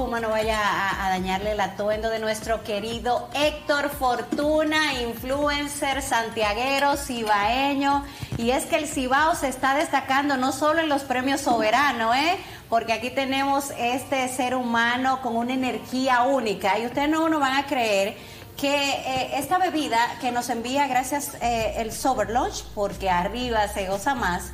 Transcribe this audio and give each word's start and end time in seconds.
Espuma 0.00 0.18
no 0.18 0.30
vaya 0.30 0.58
a, 1.04 1.10
dañarle 1.10 1.52
el 1.52 1.60
atuendo 1.60 2.08
de 2.08 2.20
nuestro 2.20 2.64
querido 2.64 3.28
Héctor 3.34 3.90
Fortuna, 3.90 4.94
influencer 5.02 6.00
santiaguero, 6.00 6.96
cibaeño. 6.96 8.06
Y 8.38 8.52
es 8.52 8.64
que 8.64 8.76
el 8.76 8.88
Cibao 8.88 9.34
se 9.34 9.48
está 9.48 9.74
destacando 9.74 10.38
no 10.38 10.52
solo 10.52 10.80
en 10.80 10.88
los 10.88 11.02
premios 11.02 11.42
soberanos, 11.42 12.16
¿eh? 12.16 12.38
porque 12.70 12.94
aquí 12.94 13.10
tenemos 13.10 13.72
este 13.76 14.26
ser 14.28 14.54
humano 14.54 15.20
con 15.20 15.36
una 15.36 15.52
energía 15.52 16.22
única. 16.22 16.78
Y 16.78 16.86
ustedes 16.86 17.10
no 17.10 17.28
nos 17.28 17.38
van 17.38 17.58
a 17.58 17.66
creer 17.66 18.16
que 18.56 18.74
eh, 18.74 19.32
esta 19.34 19.58
bebida 19.58 19.98
que 20.22 20.32
nos 20.32 20.48
envía 20.48 20.86
gracias 20.86 21.34
eh, 21.42 21.74
el 21.76 21.92
Sober 21.92 22.30
Lunch, 22.30 22.64
porque 22.74 23.10
arriba 23.10 23.68
se 23.68 23.86
goza 23.86 24.14
más, 24.14 24.52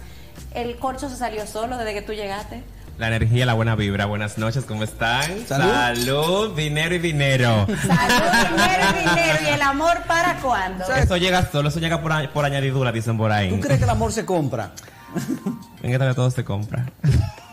el 0.55 0.77
corcho 0.81 1.09
se 1.09 1.17
salió 1.17 1.47
solo 1.47 1.79
desde 1.79 1.95
que 1.95 2.03
tú 2.03 2.15
llegaste. 2.15 2.65
La 2.99 3.09
energía, 3.09 3.45
la 3.45 3.53
buena 3.53 3.77
vibra. 3.77 4.07
Buenas 4.07 4.39
noches, 4.39 4.65
¿cómo 4.65 4.83
están? 4.83 5.47
Salud. 5.47 5.71
Salud, 5.71 6.57
dinero 6.57 6.95
y 6.95 6.99
dinero. 6.99 7.67
Salud, 7.67 8.49
dinero 8.51 8.85
y 8.95 8.99
dinero. 9.01 9.39
¿Y 9.43 9.47
el 9.49 9.63
amor 9.63 9.99
para 10.07 10.37
cuándo? 10.41 10.85
Eso 10.95 11.19
llega 11.19 11.45
solo, 11.51 11.69
eso 11.69 11.79
llega 11.79 12.01
por, 12.01 12.31
por 12.31 12.47
añadidura, 12.47 12.93
dicen 12.93 13.19
por 13.19 13.31
ahí. 13.33 13.51
¿Tú 13.51 13.61
crees 13.61 13.79
que 13.79 13.85
el 13.85 13.91
amor 13.91 14.13
se 14.13 14.25
compra? 14.25 14.73
En 15.83 15.93
esta 15.93 16.09
que 16.09 16.15
todo 16.15 16.31
se 16.31 16.43
compra. 16.43 16.87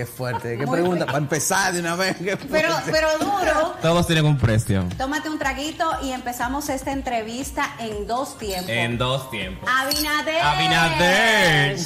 Qué 0.00 0.06
fuerte, 0.06 0.56
qué 0.56 0.64
Muy 0.64 0.78
pregunta. 0.78 1.04
Para 1.04 1.18
empezar 1.18 1.74
de 1.74 1.80
una 1.80 1.94
vez. 1.94 2.16
qué 2.16 2.34
Pero, 2.34 2.70
pero 2.90 3.18
duro. 3.18 3.74
Todos 3.82 4.06
tienen 4.06 4.24
un 4.24 4.38
precio. 4.38 4.82
Tómate 4.96 5.28
un 5.28 5.38
traguito 5.38 5.84
y 6.02 6.12
empezamos 6.12 6.70
esta 6.70 6.90
entrevista 6.90 7.74
en 7.78 8.06
dos 8.06 8.38
tiempos. 8.38 8.70
En 8.70 8.96
dos 8.96 9.30
tiempos. 9.30 9.68
Abinader. 9.68 10.40
Abinader. 10.42 11.78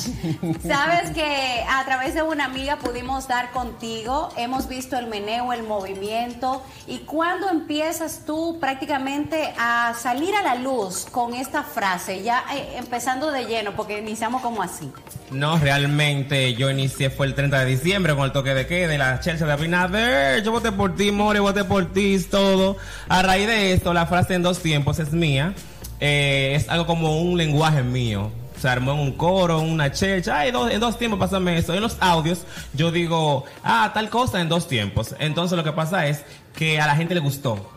Sabes 0.65 1.11
que 1.11 1.65
a 1.69 1.85
través 1.85 2.15
de 2.15 2.23
una 2.23 2.45
amiga 2.45 2.77
pudimos 2.77 3.27
dar 3.27 3.51
contigo, 3.51 4.29
hemos 4.37 4.69
visto 4.69 4.97
el 4.97 5.09
meneo, 5.09 5.53
el 5.53 5.65
movimiento 5.65 6.63
y 6.87 6.99
cuando 6.99 7.49
empiezas 7.49 8.21
tú 8.25 8.59
prácticamente 8.61 9.53
a 9.59 9.93
salir 10.01 10.37
a 10.37 10.43
la 10.43 10.55
luz 10.55 11.07
con 11.11 11.35
esta 11.35 11.65
frase, 11.65 12.23
ya 12.23 12.45
eh, 12.55 12.77
empezando 12.77 13.33
de 13.33 13.47
lleno, 13.47 13.75
porque 13.75 13.99
iniciamos 13.99 14.41
como 14.41 14.63
así. 14.63 14.93
No, 15.33 15.59
realmente 15.59 16.55
yo 16.55 16.71
inicié 16.71 17.11
fue 17.11 17.27
el 17.27 17.35
30 17.35 17.59
de 17.59 17.67
diciembre 17.67 18.04
con 18.13 18.25
el 18.25 18.33
toque 18.33 18.53
de 18.55 18.67
queda 18.67 18.89
de 18.89 18.99
la 18.99 19.21
Chelsea 19.21 19.47
de 19.47 19.53
Abinader. 19.53 20.43
Yo 20.43 20.53
voté 20.53 20.71
por 20.73 20.95
ti, 20.95 21.11
More, 21.11 21.41
voté 21.41 21.65
por 21.65 21.93
ti, 21.93 22.19
todo. 22.31 22.77
A 23.09 23.23
raíz 23.23 23.47
de 23.47 23.73
esto, 23.73 23.95
la 23.95 24.07
frase 24.07 24.35
en 24.35 24.43
dos 24.43 24.59
tiempos 24.61 24.99
es 24.99 25.13
mía. 25.13 25.55
Eh, 26.01 26.53
es 26.57 26.69
algo 26.69 26.87
como 26.87 27.19
un 27.21 27.39
lenguaje 27.39 27.83
mío. 27.83 28.31
Se 28.61 28.69
armó 28.69 28.93
en 28.93 28.99
un 29.01 29.13
coro, 29.13 29.61
una 29.61 29.91
chelcha. 29.93 30.39
Ay, 30.41 30.51
dos- 30.51 30.71
en 30.71 30.81
dos 30.81 30.99
tiempos 30.99 31.19
pásame 31.19 31.57
eso. 31.59 31.73
En 31.75 31.81
los 31.81 31.97
audios 32.01 32.41
yo 32.75 32.91
digo, 32.91 33.45
ah, 33.63 33.91
tal 33.95 34.11
cosa 34.11 34.41
en 34.41 34.49
dos 34.49 34.69
tiempos. 34.69 35.15
Entonces 35.19 35.57
lo 35.57 35.65
que 35.65 35.73
pasa 35.73 36.07
es 36.07 36.23
que 36.55 36.81
a 36.81 36.87
la 36.87 36.97
gente 36.97 37.15
le 37.15 37.21
gustó. 37.21 37.71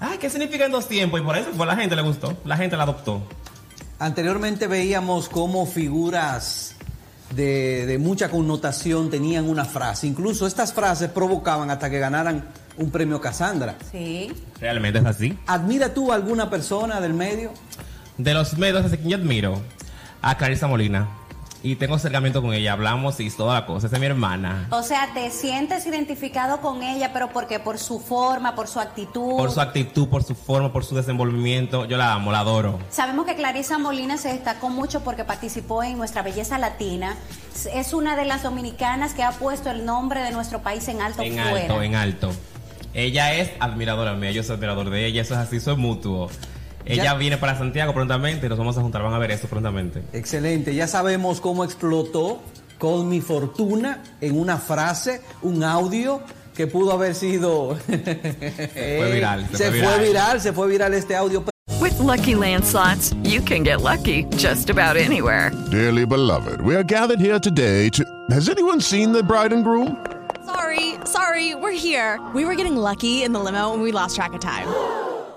Ay, 0.00 0.18
¿qué 0.18 0.30
significa 0.30 0.64
en 0.64 0.72
dos 0.72 0.86
tiempos? 0.88 1.20
Y 1.20 1.22
por 1.24 1.36
eso 1.36 1.50
fue 1.56 1.66
la 1.66 1.76
gente 1.76 1.96
le 1.96 2.02
gustó. 2.02 2.36
La 2.44 2.56
gente 2.56 2.76
la 2.76 2.84
adoptó. 2.84 3.20
Anteriormente 3.98 4.68
veíamos 4.68 5.28
cómo 5.28 5.66
figuras 5.66 6.76
de, 7.34 7.86
de 7.86 7.98
mucha 7.98 8.30
connotación 8.30 9.10
tenían 9.10 9.48
una 9.48 9.64
frase. 9.64 10.06
Incluso 10.06 10.46
estas 10.46 10.72
frases 10.72 11.10
provocaban 11.10 11.70
hasta 11.70 11.90
que 11.90 11.98
ganaran 11.98 12.44
un 12.76 12.90
premio 12.90 13.20
Casandra. 13.20 13.76
Sí. 13.90 14.32
Realmente 14.60 15.00
es 15.00 15.04
así. 15.04 15.38
¿Admira 15.46 15.92
tú 15.92 16.12
a 16.12 16.14
alguna 16.14 16.48
persona 16.48 17.00
del 17.00 17.14
medio? 17.14 17.52
De 18.16 18.34
los 18.34 18.56
medios, 18.56 18.84
a 18.92 18.96
quien 18.96 19.08
yo 19.08 19.16
admiro, 19.16 19.60
a 20.22 20.36
Clarisa 20.36 20.66
Molina. 20.66 21.08
Y 21.62 21.74
tengo 21.74 21.96
acercamiento 21.96 22.40
con 22.40 22.54
ella, 22.54 22.72
hablamos 22.72 23.18
y 23.18 23.28
toda 23.30 23.54
la 23.54 23.66
cosa. 23.66 23.88
Esa 23.88 23.96
es 23.96 24.00
mi 24.00 24.06
hermana. 24.06 24.68
O 24.70 24.82
sea, 24.82 25.08
te 25.12 25.30
sientes 25.30 25.84
identificado 25.86 26.60
con 26.60 26.82
ella, 26.84 27.12
pero 27.12 27.30
porque 27.30 27.58
por 27.58 27.78
su 27.78 27.98
forma, 27.98 28.54
por 28.54 28.68
su 28.68 28.78
actitud. 28.78 29.36
Por 29.36 29.50
su 29.50 29.60
actitud, 29.60 30.08
por 30.08 30.22
su 30.22 30.36
forma, 30.36 30.72
por 30.72 30.84
su 30.84 30.94
desenvolvimiento. 30.94 31.84
Yo 31.86 31.96
la 31.96 32.14
amo, 32.14 32.30
la 32.30 32.40
adoro. 32.40 32.78
Sabemos 32.90 33.26
que 33.26 33.34
Clarisa 33.34 33.78
Molina 33.78 34.18
se 34.18 34.28
destacó 34.28 34.68
mucho 34.68 35.02
porque 35.02 35.24
participó 35.24 35.82
en 35.82 35.98
Nuestra 35.98 36.22
Belleza 36.22 36.58
Latina. 36.58 37.16
Es 37.74 37.92
una 37.92 38.14
de 38.14 38.24
las 38.24 38.44
dominicanas 38.44 39.14
que 39.14 39.24
ha 39.24 39.32
puesto 39.32 39.70
el 39.70 39.84
nombre 39.84 40.22
de 40.22 40.30
nuestro 40.30 40.60
país 40.60 40.86
en 40.86 41.02
alto 41.02 41.22
En 41.22 41.32
fuera. 41.32 41.60
alto, 41.62 41.82
en 41.82 41.94
alto. 41.96 42.30
Ella 42.94 43.34
es 43.34 43.50
admiradora 43.60 44.14
mía, 44.14 44.30
yo 44.30 44.42
soy 44.42 44.54
admirador 44.56 44.90
de 44.90 45.06
ella, 45.06 45.22
eso 45.22 45.34
es 45.34 45.40
así, 45.40 45.56
es 45.56 45.66
mutuo. 45.76 46.30
Ella 46.84 47.04
Ya- 47.04 47.14
viene 47.14 47.36
para 47.38 47.56
Santiago 47.56 47.92
prontamente 47.92 48.46
y 48.46 48.48
nos 48.48 48.58
vamos 48.58 48.76
a 48.78 48.80
juntar, 48.80 49.02
van 49.02 49.12
a 49.14 49.18
ver 49.18 49.30
eso 49.30 49.46
prontamente. 49.48 50.02
Excelente, 50.12 50.74
ya 50.74 50.86
sabemos 50.86 51.40
cómo 51.40 51.64
explotó 51.64 52.40
con 52.78 53.08
mi 53.08 53.20
fortuna 53.20 54.02
en 54.20 54.38
una 54.38 54.56
frase, 54.58 55.20
un 55.42 55.62
audio 55.64 56.20
que 56.54 56.66
pudo 56.66 56.92
haber 56.92 57.14
sido... 57.14 57.76
Se 57.86 58.98
fue 58.98 59.10
viral, 59.12 59.46
se 59.52 59.56
Se, 59.56 59.70
fue 59.70 59.80
fue 59.80 59.80
viral. 59.80 60.00
viral, 60.06 60.40
se 60.40 60.52
fue 60.52 60.66
viral 60.68 60.94
este 60.94 61.14
audio. 61.16 61.44
With 61.80 61.98
Lucky 62.00 62.34
Land 62.34 62.64
slots, 62.64 63.14
you 63.22 63.40
can 63.42 63.62
get 63.62 63.80
lucky 63.82 64.24
just 64.36 64.68
about 64.70 64.96
anywhere. 64.96 65.52
Dearly 65.70 66.04
beloved, 66.06 66.60
we 66.62 66.74
are 66.74 66.82
gathered 66.82 67.20
here 67.20 67.38
today 67.38 67.88
to. 67.90 68.02
Has 68.30 68.48
anyone 68.48 68.80
seen 68.80 69.12
the 69.12 69.22
bride 69.22 69.52
and 69.52 69.62
groom? 69.64 69.96
Sorry, 70.44 70.94
sorry, 71.04 71.54
we're 71.54 71.70
here. 71.78 72.18
We 72.34 72.44
were 72.44 72.56
getting 72.56 72.76
lucky 72.76 73.22
in 73.22 73.32
the 73.32 73.38
limo 73.38 73.72
and 73.74 73.82
we 73.82 73.92
lost 73.92 74.16
track 74.16 74.32
of 74.34 74.40
time. 74.40 74.66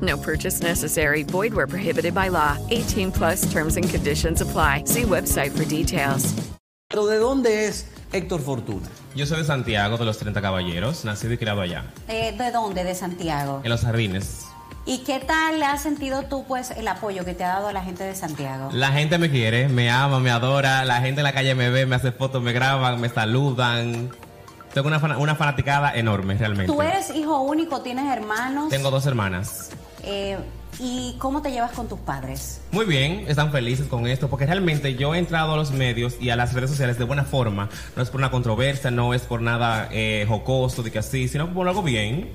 No 0.00 0.16
purchase 0.16 0.62
necessary. 0.62 1.24
Void 1.24 1.54
where 1.54 1.66
prohibited 1.66 2.14
by 2.14 2.28
law. 2.30 2.56
18 2.70 3.10
plus 3.10 3.42
terms 3.52 3.76
and 3.76 3.88
conditions 3.90 4.40
apply. 4.40 4.84
See 4.86 5.04
website 5.04 5.50
for 5.52 5.64
details. 5.66 6.34
Pero 6.88 7.06
¿de 7.06 7.18
dónde 7.18 7.66
es 7.66 7.86
Héctor 8.12 8.40
Fortuna? 8.40 8.86
Yo 9.14 9.26
soy 9.26 9.38
de 9.38 9.44
Santiago, 9.44 9.96
de 9.98 10.04
los 10.04 10.16
30 10.18 10.40
Caballeros, 10.40 11.04
nacido 11.04 11.32
y 11.34 11.38
criado 11.38 11.60
allá, 11.60 11.84
Eh, 12.08 12.34
¿De 12.38 12.50
dónde? 12.50 12.84
De 12.84 12.94
Santiago. 12.94 13.60
en 13.62 13.68
los 13.70 13.82
jardines. 13.82 14.46
¿Y 14.86 14.98
qué 15.04 15.18
tal 15.20 15.62
has 15.62 15.82
sentido 15.82 16.22
tú, 16.22 16.46
pues, 16.48 16.70
el 16.70 16.88
apoyo 16.88 17.26
que 17.26 17.34
te 17.34 17.44
ha 17.44 17.48
dado 17.48 17.72
la 17.72 17.82
gente 17.82 18.04
de 18.04 18.14
Santiago? 18.14 18.70
La 18.72 18.90
gente 18.92 19.18
me 19.18 19.30
quiere, 19.30 19.68
me 19.68 19.90
ama, 19.90 20.18
me 20.18 20.30
adora, 20.30 20.82
la 20.86 21.02
gente 21.02 21.20
en 21.20 21.24
la 21.24 21.34
calle 21.34 21.54
me 21.54 21.68
ve, 21.68 21.84
me 21.84 21.96
hace 21.96 22.10
fotos, 22.10 22.42
me 22.42 22.52
graban, 22.54 22.98
me 22.98 23.10
saludan. 23.10 24.10
Tengo 24.72 24.88
una, 24.88 24.98
fana- 24.98 25.18
una 25.18 25.34
fanaticada 25.34 25.92
enorme, 25.94 26.38
realmente. 26.38 26.72
Tú 26.72 26.80
eres 26.80 27.10
hijo 27.14 27.40
único, 27.42 27.82
tienes 27.82 28.10
hermanos. 28.10 28.70
Tengo 28.70 28.90
dos 28.90 29.04
hermanas. 29.04 29.70
Eh, 30.10 30.38
¿Y 30.80 31.16
cómo 31.18 31.42
te 31.42 31.50
llevas 31.50 31.72
con 31.72 31.86
tus 31.86 31.98
padres? 31.98 32.60
Muy 32.70 32.86
bien, 32.86 33.24
están 33.26 33.50
felices 33.52 33.86
con 33.88 34.06
esto, 34.06 34.28
porque 34.28 34.46
realmente 34.46 34.94
yo 34.94 35.14
he 35.14 35.18
entrado 35.18 35.52
a 35.52 35.56
los 35.56 35.72
medios 35.72 36.16
y 36.20 36.30
a 36.30 36.36
las 36.36 36.54
redes 36.54 36.70
sociales 36.70 36.98
de 36.98 37.04
buena 37.04 37.24
forma. 37.24 37.68
No 37.94 38.02
es 38.02 38.08
por 38.08 38.20
una 38.20 38.30
controversia, 38.30 38.90
no 38.90 39.12
es 39.12 39.22
por 39.22 39.42
nada 39.42 39.88
eh, 39.92 40.24
jocoso, 40.26 40.82
de 40.82 40.90
que 40.90 41.00
así, 41.00 41.28
sino 41.28 41.52
por 41.52 41.68
algo 41.68 41.82
bien. 41.82 42.30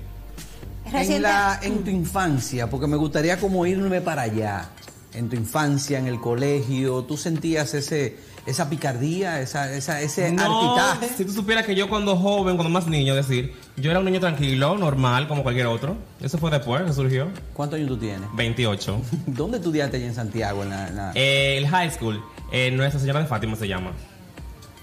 En, 0.91 1.21
la, 1.21 1.59
en 1.63 1.83
tu 1.83 1.89
infancia, 1.89 2.69
porque 2.69 2.85
me 2.85 2.97
gustaría 2.97 3.39
como 3.39 3.65
irme 3.65 4.01
para 4.01 4.23
allá. 4.23 4.69
En 5.15 5.29
tu 5.29 5.35
infancia, 5.35 5.99
en 5.99 6.07
el 6.07 6.19
colegio, 6.19 7.03
¿tú 7.03 7.17
sentías 7.17 7.73
ese, 7.75 8.17
esa 8.47 8.69
picardía, 8.69 9.41
esa, 9.41 9.71
esa, 9.71 10.01
ese 10.01 10.31
No, 10.31 10.75
artitaje? 10.75 11.15
si 11.17 11.25
tú 11.25 11.31
supieras 11.31 11.65
que 11.65 11.75
yo 11.75 11.87
cuando 11.87 12.15
joven, 12.15 12.55
cuando 12.57 12.71
más 12.71 12.87
niño, 12.87 13.13
decir, 13.13 13.53
yo 13.77 13.91
era 13.91 13.99
un 13.99 14.05
niño 14.05 14.19
tranquilo, 14.19 14.75
normal, 14.77 15.27
como 15.27 15.43
cualquier 15.43 15.67
otro. 15.67 15.95
Eso 16.19 16.37
fue 16.39 16.49
después 16.49 16.81
que 16.83 16.93
surgió. 16.93 17.27
¿Cuántos 17.53 17.77
años 17.77 17.89
tú 17.89 17.97
tienes? 17.97 18.27
28. 18.35 19.01
¿Dónde 19.27 19.57
estudiaste 19.57 19.97
allá 19.97 20.07
en 20.07 20.15
Santiago? 20.15 20.63
En 20.63 20.69
la, 20.71 20.87
en 20.87 20.95
la- 20.95 21.11
Eh, 21.13 21.57
el 21.59 21.67
high 21.67 21.91
school, 21.91 22.19
eh, 22.51 22.71
Nuestra 22.71 22.99
Señora 22.99 23.19
de 23.19 23.27
Fátima 23.27 23.55
se 23.55 23.67
llama. 23.67 23.91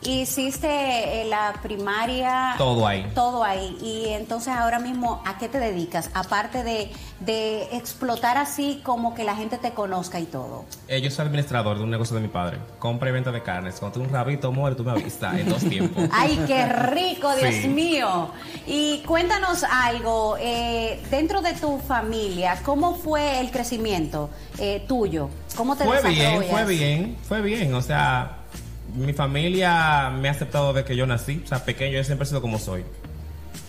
Hiciste 0.02 1.22
eh, 1.22 1.24
la 1.26 1.52
primaria. 1.62 2.54
Todo 2.56 2.86
ahí. 2.86 3.10
Todo 3.14 3.44
ahí. 3.44 3.76
Y 3.82 4.08
entonces 4.08 4.48
ahora 4.54 4.78
mismo, 4.78 5.22
¿a 5.26 5.36
qué 5.38 5.48
te 5.48 5.58
dedicas? 5.58 6.10
Aparte 6.14 6.62
de, 6.64 6.90
de 7.20 7.64
explotar 7.76 8.38
así 8.38 8.80
como 8.82 9.14
que 9.14 9.24
la 9.24 9.36
gente 9.36 9.58
te 9.58 9.72
conozca 9.72 10.18
y 10.18 10.24
todo. 10.24 10.64
Eh, 10.88 11.00
yo 11.02 11.10
soy 11.10 11.26
administrador 11.26 11.76
de 11.78 11.84
un 11.84 11.90
negocio 11.90 12.16
de 12.16 12.22
mi 12.22 12.28
padre. 12.28 12.58
Compra 12.78 13.10
y 13.10 13.12
venta 13.12 13.30
de 13.30 13.42
carnes. 13.42 13.76
Cuando 13.78 13.98
tú 14.00 14.04
un 14.06 14.10
rabito 14.12 14.50
muere, 14.52 14.74
tú 14.74 14.84
me 14.84 14.92
avisas 14.92 15.38
en 15.38 15.48
dos 15.48 15.62
tiempos. 15.68 16.02
¡Ay, 16.12 16.42
qué 16.46 16.66
rico, 16.66 17.34
Dios 17.36 17.54
Sí. 17.60 17.68
mío! 17.68 18.30
Y 18.66 19.02
cuéntanos 19.06 19.64
algo, 19.64 20.36
eh, 20.40 21.02
dentro 21.10 21.42
de 21.42 21.52
tu 21.54 21.78
familia, 21.78 22.58
¿cómo 22.64 22.94
fue 22.94 23.40
el 23.40 23.50
crecimiento 23.50 24.30
eh, 24.58 24.84
tuyo? 24.88 25.28
¿Cómo 25.56 25.76
te 25.76 25.84
Fue 25.84 26.00
bien, 26.08 26.42
fue 26.44 26.64
bien, 26.64 27.16
fue 27.22 27.42
bien. 27.42 27.74
O 27.74 27.82
sea, 27.82 28.38
mi 28.94 29.12
familia 29.12 30.10
me 30.10 30.28
ha 30.28 30.32
aceptado 30.32 30.72
desde 30.72 30.86
que 30.86 30.96
yo 30.96 31.06
nací. 31.06 31.42
O 31.44 31.46
sea, 31.46 31.64
pequeño, 31.64 31.98
yo 31.98 32.04
siempre 32.04 32.24
he 32.24 32.28
sido 32.28 32.40
como 32.40 32.58
soy. 32.58 32.84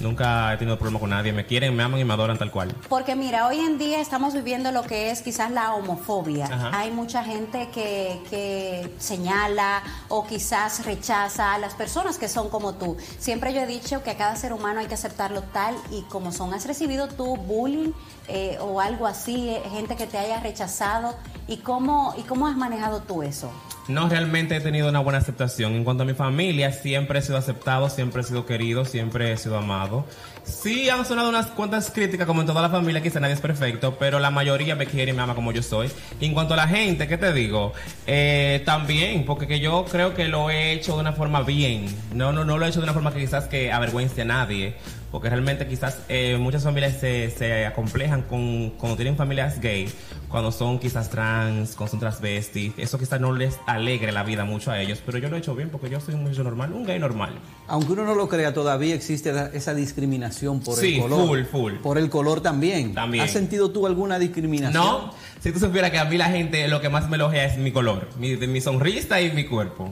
Nunca 0.02 0.54
he 0.54 0.58
tenido 0.58 0.78
problema 0.78 1.00
con 1.00 1.12
nadie. 1.12 1.32
Me 1.32 1.46
quieren, 1.46 1.76
me 1.76 1.84
aman 1.84 2.00
y 2.00 2.04
me 2.04 2.14
adoran 2.14 2.38
tal 2.38 2.52
cual. 2.52 2.76
Porque 2.90 3.16
mira, 3.16 3.48
hoy 3.48 3.60
en 3.60 3.78
día 3.78 4.02
estamos 4.02 4.34
viviendo 4.34 4.72
lo 4.72 4.82
que 4.84 5.12
es 5.12 5.22
quizás 5.22 5.52
la 5.52 5.76
homofobia. 5.76 6.46
Ajá. 6.46 6.72
Hay 6.74 6.92
mucha 6.92 7.24
gente 7.24 7.70
que, 7.72 8.20
que 8.30 8.94
señala 8.98 9.84
o 10.10 10.26
quizás 10.26 10.86
rechaza 10.86 11.54
a 11.54 11.60
las 11.60 11.76
personas 11.76 12.18
que 12.18 12.28
son 12.28 12.50
como 12.50 12.74
tú. 12.74 12.98
Siempre 13.20 13.54
yo 13.54 13.62
he 13.62 13.68
dicho 13.68 14.04
que 14.04 14.12
a 14.12 14.18
cada 14.18 14.36
ser 14.36 14.54
humano 14.54 14.80
hay 14.80 14.88
que 14.88 14.96
aceptarlo 14.96 15.44
tal 15.44 15.76
y 15.92 16.02
como 16.04 16.32
son. 16.32 16.54
¿Has 16.54 16.66
recibido 16.66 17.08
tú 17.08 17.38
bullying 17.38 17.92
eh, 18.28 18.58
o 18.60 18.82
algo 18.82 19.06
así, 19.06 19.50
eh, 19.50 19.62
gente 19.72 19.96
que 19.96 20.08
te 20.08 20.18
haya 20.18 20.40
rechazado? 20.40 21.16
¿Y 21.48 21.58
cómo, 21.58 22.16
¿Y 22.18 22.24
cómo 22.24 22.48
has 22.48 22.58
manejado 22.58 23.02
tú 23.02 23.22
eso? 23.22 23.52
No 23.88 24.08
realmente 24.08 24.56
he 24.56 24.62
tenido 24.62 24.90
una 24.90 25.00
buena 25.00 25.20
aceptación. 25.20 25.74
En 25.74 25.84
cuanto 25.84 26.04
a 26.04 26.06
mi 26.06 26.14
familia, 26.14 26.72
siempre 26.72 27.20
he 27.20 27.22
sido 27.22 27.38
aceptado, 27.38 27.90
siempre 27.90 28.22
he 28.22 28.24
sido 28.24 28.46
querido, 28.46 28.86
siempre 28.86 29.32
he 29.32 29.38
sido 29.38 29.58
amado. 29.58 30.06
Sí, 30.44 30.90
han 30.90 31.06
sonado 31.06 31.30
unas 31.30 31.48
cuantas 31.48 31.92
críticas, 31.92 32.28
como 32.28 32.42
en 32.42 32.48
toda 32.48 32.62
la 32.62 32.70
familia, 32.70 33.02
quizá 33.02 33.20
nadie 33.20 33.34
es 33.34 33.42
perfecto, 33.42 33.98
pero 34.00 34.20
la 34.20 34.32
mayoría 34.32 34.76
me 34.76 34.86
quiere 34.86 35.12
y 35.12 35.16
me 35.16 35.22
ama 35.22 35.36
como 35.36 35.52
yo 35.52 35.62
soy. 35.64 35.90
En 36.20 36.34
cuanto 36.34 36.54
a 36.54 36.58
la 36.58 36.68
gente, 36.68 37.08
¿qué 37.08 37.18
te 37.18 37.34
digo? 37.34 37.74
Eh, 38.08 38.62
también, 38.66 39.26
porque 39.26 39.48
que 39.48 39.60
yo 39.60 39.86
creo 39.86 40.14
que 40.14 40.28
lo 40.28 40.50
he 40.50 40.74
hecho 40.74 40.96
de 40.96 41.02
una 41.02 41.14
forma 41.14 41.42
bien. 41.42 41.86
No, 42.14 42.32
no, 42.32 42.46
no 42.46 42.58
lo 42.58 42.66
he 42.66 42.70
hecho 42.70 42.80
de 42.80 42.86
una 42.86 42.94
forma 42.94 43.14
que 43.14 43.20
quizás 43.20 43.46
que 43.46 43.72
avergüence 43.72 44.22
a 44.22 44.26
nadie. 44.26 44.76
Porque 45.12 45.30
realmente 45.30 45.68
quizás 45.68 46.00
eh, 46.08 46.38
muchas 46.40 46.64
familias 46.64 46.98
se, 47.00 47.30
se 47.32 47.66
acomplejan 47.66 48.22
con, 48.22 48.70
cuando 48.72 48.96
tienen 48.96 49.18
familias 49.18 49.60
gay, 49.60 49.90
cuando 50.30 50.54
son 50.54 50.80
quizás 50.80 51.10
trans, 51.10 51.76
cuando 51.76 51.92
son 51.92 52.00
transvestis. 52.00 52.72
Eso 52.78 52.98
quizás 52.98 53.20
no 53.20 53.34
les 53.34 53.60
alegre 53.68 54.14
la 54.14 54.24
vida 54.24 54.46
mucho 54.46 54.72
a 54.72 54.80
ellos, 54.82 55.02
pero 55.06 55.18
yo 55.18 55.28
lo 55.28 55.36
he 55.36 55.40
hecho 55.40 55.54
bien 55.54 55.70
porque 55.70 55.90
yo 55.90 56.00
soy 56.00 56.14
un 56.16 56.24
muchacho 56.24 56.44
normal, 56.46 56.72
un 56.72 56.86
gay 56.86 56.98
normal. 56.98 57.34
Aunque 57.68 57.92
uno 57.92 58.06
no 58.06 58.16
lo 58.16 58.30
crea, 58.30 58.54
todavía 58.54 58.96
existe 58.96 59.34
esa 59.54 59.74
discriminación 59.74 60.62
por 60.62 60.78
Sí, 60.78 60.96
el 60.96 61.02
color. 61.02 61.28
full, 61.28 61.44
full. 61.44 61.74
Por 61.84 61.98
el 61.98 62.10
color 62.10 62.40
también. 62.42 62.94
También. 62.94 63.26
¿Has 63.26 63.32
sentido 63.32 63.72
tú 63.72 63.86
alguna 63.88 64.18
discriminación? 64.18 64.82
No, 64.82 65.14
si 65.42 65.52
tú 65.52 65.60
supieras 65.60 65.92
que 65.92 66.00
a 66.00 66.06
mí 66.06 66.18
la 66.18 66.30
gente 66.30 66.68
lo 66.70 66.80
que 66.80 66.88
más 66.88 67.10
me 67.10 67.18
elogia 67.18 67.44
es 67.44 67.58
mi 67.58 67.74
color, 67.74 68.08
mi, 68.18 68.38
mi 68.38 68.62
sonrisa 68.62 69.20
y 69.20 69.32
mi 69.32 69.44
cuerpo. 69.44 69.92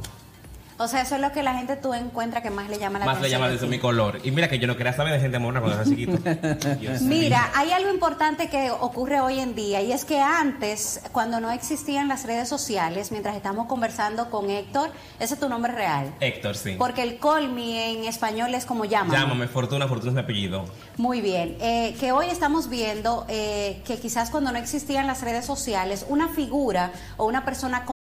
O 0.82 0.88
sea, 0.88 1.02
eso 1.02 1.16
es 1.16 1.22
lo 1.22 1.32
que 1.34 1.44
la 1.44 1.54
gente 1.56 1.76
tú 1.76 1.94
encuentra 1.94 2.42
que 2.42 2.50
más 2.50 2.70
le 2.70 2.80
llama 2.80 3.00
la 3.00 3.06
Más 3.06 3.16
le 3.16 3.20
atención. 3.28 3.42
llama 3.42 3.50
de 3.50 3.56
eso 3.58 3.66
ti. 3.66 3.72
mi 3.72 3.80
color. 3.80 4.20
Y 4.24 4.32
mira 4.32 4.48
que 4.48 4.60
yo 4.60 4.66
no 4.66 4.78
quería 4.78 4.94
saber 4.94 5.12
de 5.14 5.20
gente 5.20 5.38
mona 5.38 5.60
cuando 5.60 5.82
era 5.82 5.90
chiquito. 5.90 6.18
Mira, 7.02 7.52
hay 7.54 7.72
algo 7.72 7.92
importante 7.94 8.50
que 8.50 8.72
ocurre 8.72 9.20
hoy 9.20 9.40
en 9.40 9.56
día 9.56 9.82
y 9.82 9.92
es 9.92 10.06
que 10.06 10.22
antes, 10.22 11.02
cuando 11.12 11.40
no 11.40 11.52
existían 11.52 12.08
las 12.08 12.26
redes 12.26 12.48
sociales, 12.48 13.12
mientras 13.12 13.36
estamos 13.36 13.68
conversando 13.68 14.30
con 14.30 14.50
Héctor, 14.50 14.90
ese 15.20 15.34
es 15.34 15.40
tu 15.40 15.50
nombre 15.50 15.72
real. 15.74 16.14
Héctor, 16.20 16.56
sí. 16.56 16.76
Porque 16.78 17.04
el 17.04 17.20
call 17.20 17.52
me 17.52 17.92
en 17.92 18.06
español 18.06 18.54
es 18.56 18.66
como 18.66 18.86
llama. 18.86 19.14
Llámame 19.14 19.48
Fortuna, 19.48 19.88
Fortuna 19.88 20.12
es 20.12 20.16
mi 20.16 20.22
apellido. 20.22 20.66
Muy 20.98 21.20
bien. 21.22 21.58
Eh, 21.60 21.96
que 22.00 22.12
hoy 22.14 22.28
estamos 22.28 22.70
viendo 22.70 23.26
eh, 23.28 23.82
que 23.86 23.98
quizás 24.00 24.30
cuando 24.30 24.52
no 24.52 24.58
existían 24.60 25.08
las 25.08 25.22
redes 25.24 25.46
sociales, 25.46 26.06
una 26.08 26.30
figura 26.30 26.92
o 27.18 27.26
una 27.26 27.44
persona 27.44 27.84
con 27.84 27.92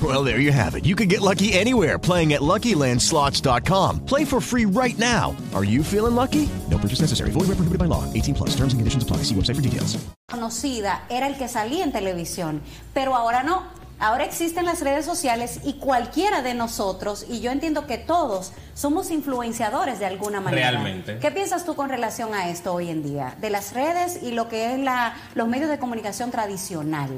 Well, 0.00 0.22
there 0.24 0.38
you 0.38 0.52
have 0.52 0.76
it. 0.76 0.86
You 0.86 0.94
can 0.94 1.08
get 1.08 1.20
lucky 1.20 1.52
anywhere 1.52 1.98
playing 1.98 2.32
at 2.32 2.40
LuckyLandSlots.com. 2.40 4.06
Play 4.06 4.24
for 4.24 4.40
free 4.40 4.64
right 4.66 4.98
now. 4.98 5.36
Are 5.52 5.64
you 5.64 5.82
feeling 5.82 6.14
lucky? 6.14 6.48
No 6.70 6.78
purchase 6.78 7.00
necessary. 7.00 7.32
Void 7.32 7.48
where 7.48 7.56
prohibited 7.56 7.78
by 7.78 7.86
law. 7.86 8.04
18 8.14 8.34
plus. 8.34 8.50
Terms 8.50 8.72
and 8.72 8.80
conditions 8.80 9.02
apply. 9.02 9.18
See 9.24 9.34
website 9.34 9.56
for 9.56 9.62
details. 9.62 9.98
conocida 10.30 11.02
era 11.10 11.26
el 11.26 11.36
que 11.36 11.48
salía 11.48 11.84
en 11.84 11.92
televisión, 11.92 12.62
pero 12.94 13.14
ahora 13.14 13.42
no. 13.42 13.64
Ahora 13.98 14.24
existen 14.24 14.64
las 14.64 14.80
redes 14.80 15.04
sociales 15.04 15.60
y 15.62 15.74
cualquiera 15.74 16.40
de 16.40 16.54
nosotros, 16.54 17.26
y 17.28 17.40
yo 17.40 17.50
entiendo 17.50 17.86
que 17.86 17.98
todos 17.98 18.52
somos 18.72 19.10
influenciadores 19.10 19.98
de 19.98 20.06
alguna 20.06 20.40
manera. 20.40 20.70
Realmente. 20.70 21.18
¿Qué 21.18 21.30
piensas 21.30 21.66
tú 21.66 21.74
con 21.74 21.90
relación 21.90 22.32
a 22.32 22.48
esto 22.48 22.72
hoy 22.72 22.88
en 22.88 23.02
día? 23.02 23.36
De 23.42 23.50
las 23.50 23.74
redes 23.74 24.22
y 24.22 24.30
lo 24.30 24.48
que 24.48 24.72
es 24.72 24.78
la, 24.80 25.14
los 25.34 25.48
medios 25.48 25.68
de 25.68 25.78
comunicación 25.78 26.30
tradicional. 26.30 27.10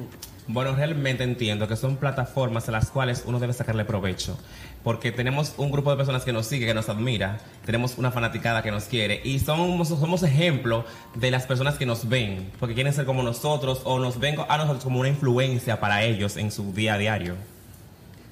Bueno, 0.49 0.75
realmente 0.75 1.23
entiendo 1.23 1.69
que 1.69 1.77
son 1.77 1.97
plataformas 1.97 2.69
a 2.69 2.73
las 2.73 2.91
cuales 2.91 3.23
uno 3.27 3.39
debe 3.39 3.53
sacarle 3.53 3.85
provecho, 3.85 4.37
porque 4.83 5.13
tenemos 5.13 5.55
un 5.57 5.71
grupo 5.71 5.91
de 5.91 5.97
personas 5.97 6.25
que 6.25 6.33
nos 6.33 6.47
sigue, 6.47 6.67
que 6.67 6.75
nos 6.75 6.89
admira, 6.89 7.39
tenemos 7.65 7.97
una 7.97 8.11
fanaticada 8.11 8.61
que 8.61 8.73
nos 8.73 8.85
quiere 8.85 9.21
y 9.23 9.39
somos, 9.39 9.89
somos 9.89 10.25
ejemplo 10.25 10.85
de 11.15 11.31
las 11.31 11.47
personas 11.47 11.77
que 11.77 11.87
nos 11.87 12.09
ven, 12.09 12.51
porque 12.59 12.75
quieren 12.75 12.93
ser 12.93 13.07
como 13.07 13.23
nosotros 13.23 13.83
o 13.85 14.01
nos 14.01 14.19
ven 14.19 14.35
a 14.49 14.57
nosotros 14.57 14.83
como 14.83 14.99
una 14.99 15.11
influencia 15.11 15.79
para 15.79 16.03
ellos 16.03 16.37
en 16.37 16.51
su 16.51 16.73
día 16.73 16.95
a 16.95 16.99
diario. 16.99 17.37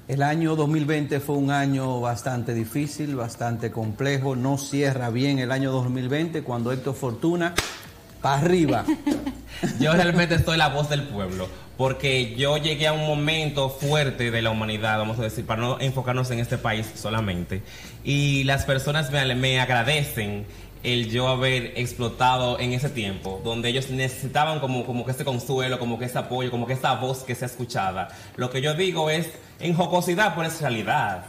El 0.09 0.25
año 0.25 0.57
2020 0.57 1.21
fue 1.21 1.37
un 1.37 1.52
año 1.52 2.00
bastante 2.00 2.52
difícil, 2.52 3.14
bastante 3.14 3.71
complejo. 3.71 4.35
No 4.35 4.59
cierra 4.59 5.09
bien 5.11 5.38
el 5.38 5.52
año 5.52 5.71
2020 5.71 6.43
cuando 6.43 6.73
Héctor 6.73 6.97
Fortuna 6.97 7.55
para 8.21 8.40
arriba. 8.40 8.85
Yo 9.79 9.93
realmente 9.93 10.43
soy 10.43 10.59
la 10.59 10.69
voz 10.69 10.88
del 10.88 11.05
pueblo, 11.05 11.49
porque 11.81 12.35
yo 12.37 12.59
llegué 12.59 12.89
a 12.89 12.93
un 12.93 13.07
momento 13.07 13.71
fuerte 13.71 14.31
de 14.31 14.43
la 14.43 14.51
humanidad, 14.51 14.99
vamos 14.99 15.19
a 15.19 15.23
decir, 15.23 15.47
para 15.47 15.63
no 15.63 15.81
enfocarnos 15.81 16.31
en 16.31 16.39
este 16.39 16.59
país 16.59 16.87
solamente. 16.95 17.63
Y 18.05 18.45
las 18.45 18.67
personas 18.67 19.11
me, 19.11 19.35
me 19.35 19.59
agradecen 19.59 20.45
el 20.83 21.09
yo 21.09 21.29
haber 21.29 21.73
explotado 21.77 22.61
en 22.61 22.75
ese 22.75 22.91
tiempo, 22.91 23.41
donde 23.43 23.71
ellos 23.71 23.89
necesitaban 23.89 24.61
como, 24.61 24.85
como 24.85 25.07
que 25.07 25.13
ese 25.13 25.25
consuelo, 25.25 25.79
como 25.79 25.99
que 25.99 26.05
ese 26.05 26.19
apoyo, 26.19 26.51
como 26.51 26.67
que 26.67 26.75
esa 26.75 26.97
voz 26.97 27.25
que 27.25 27.35
sea 27.35 27.47
escuchada. 27.47 28.09
Lo 28.37 28.51
que 28.51 28.61
yo 28.61 28.75
digo 28.75 29.09
es 29.09 29.31
en 29.59 29.73
jocosidad, 29.73 30.35
pero 30.35 30.49
es 30.49 30.61
realidad. 30.61 31.25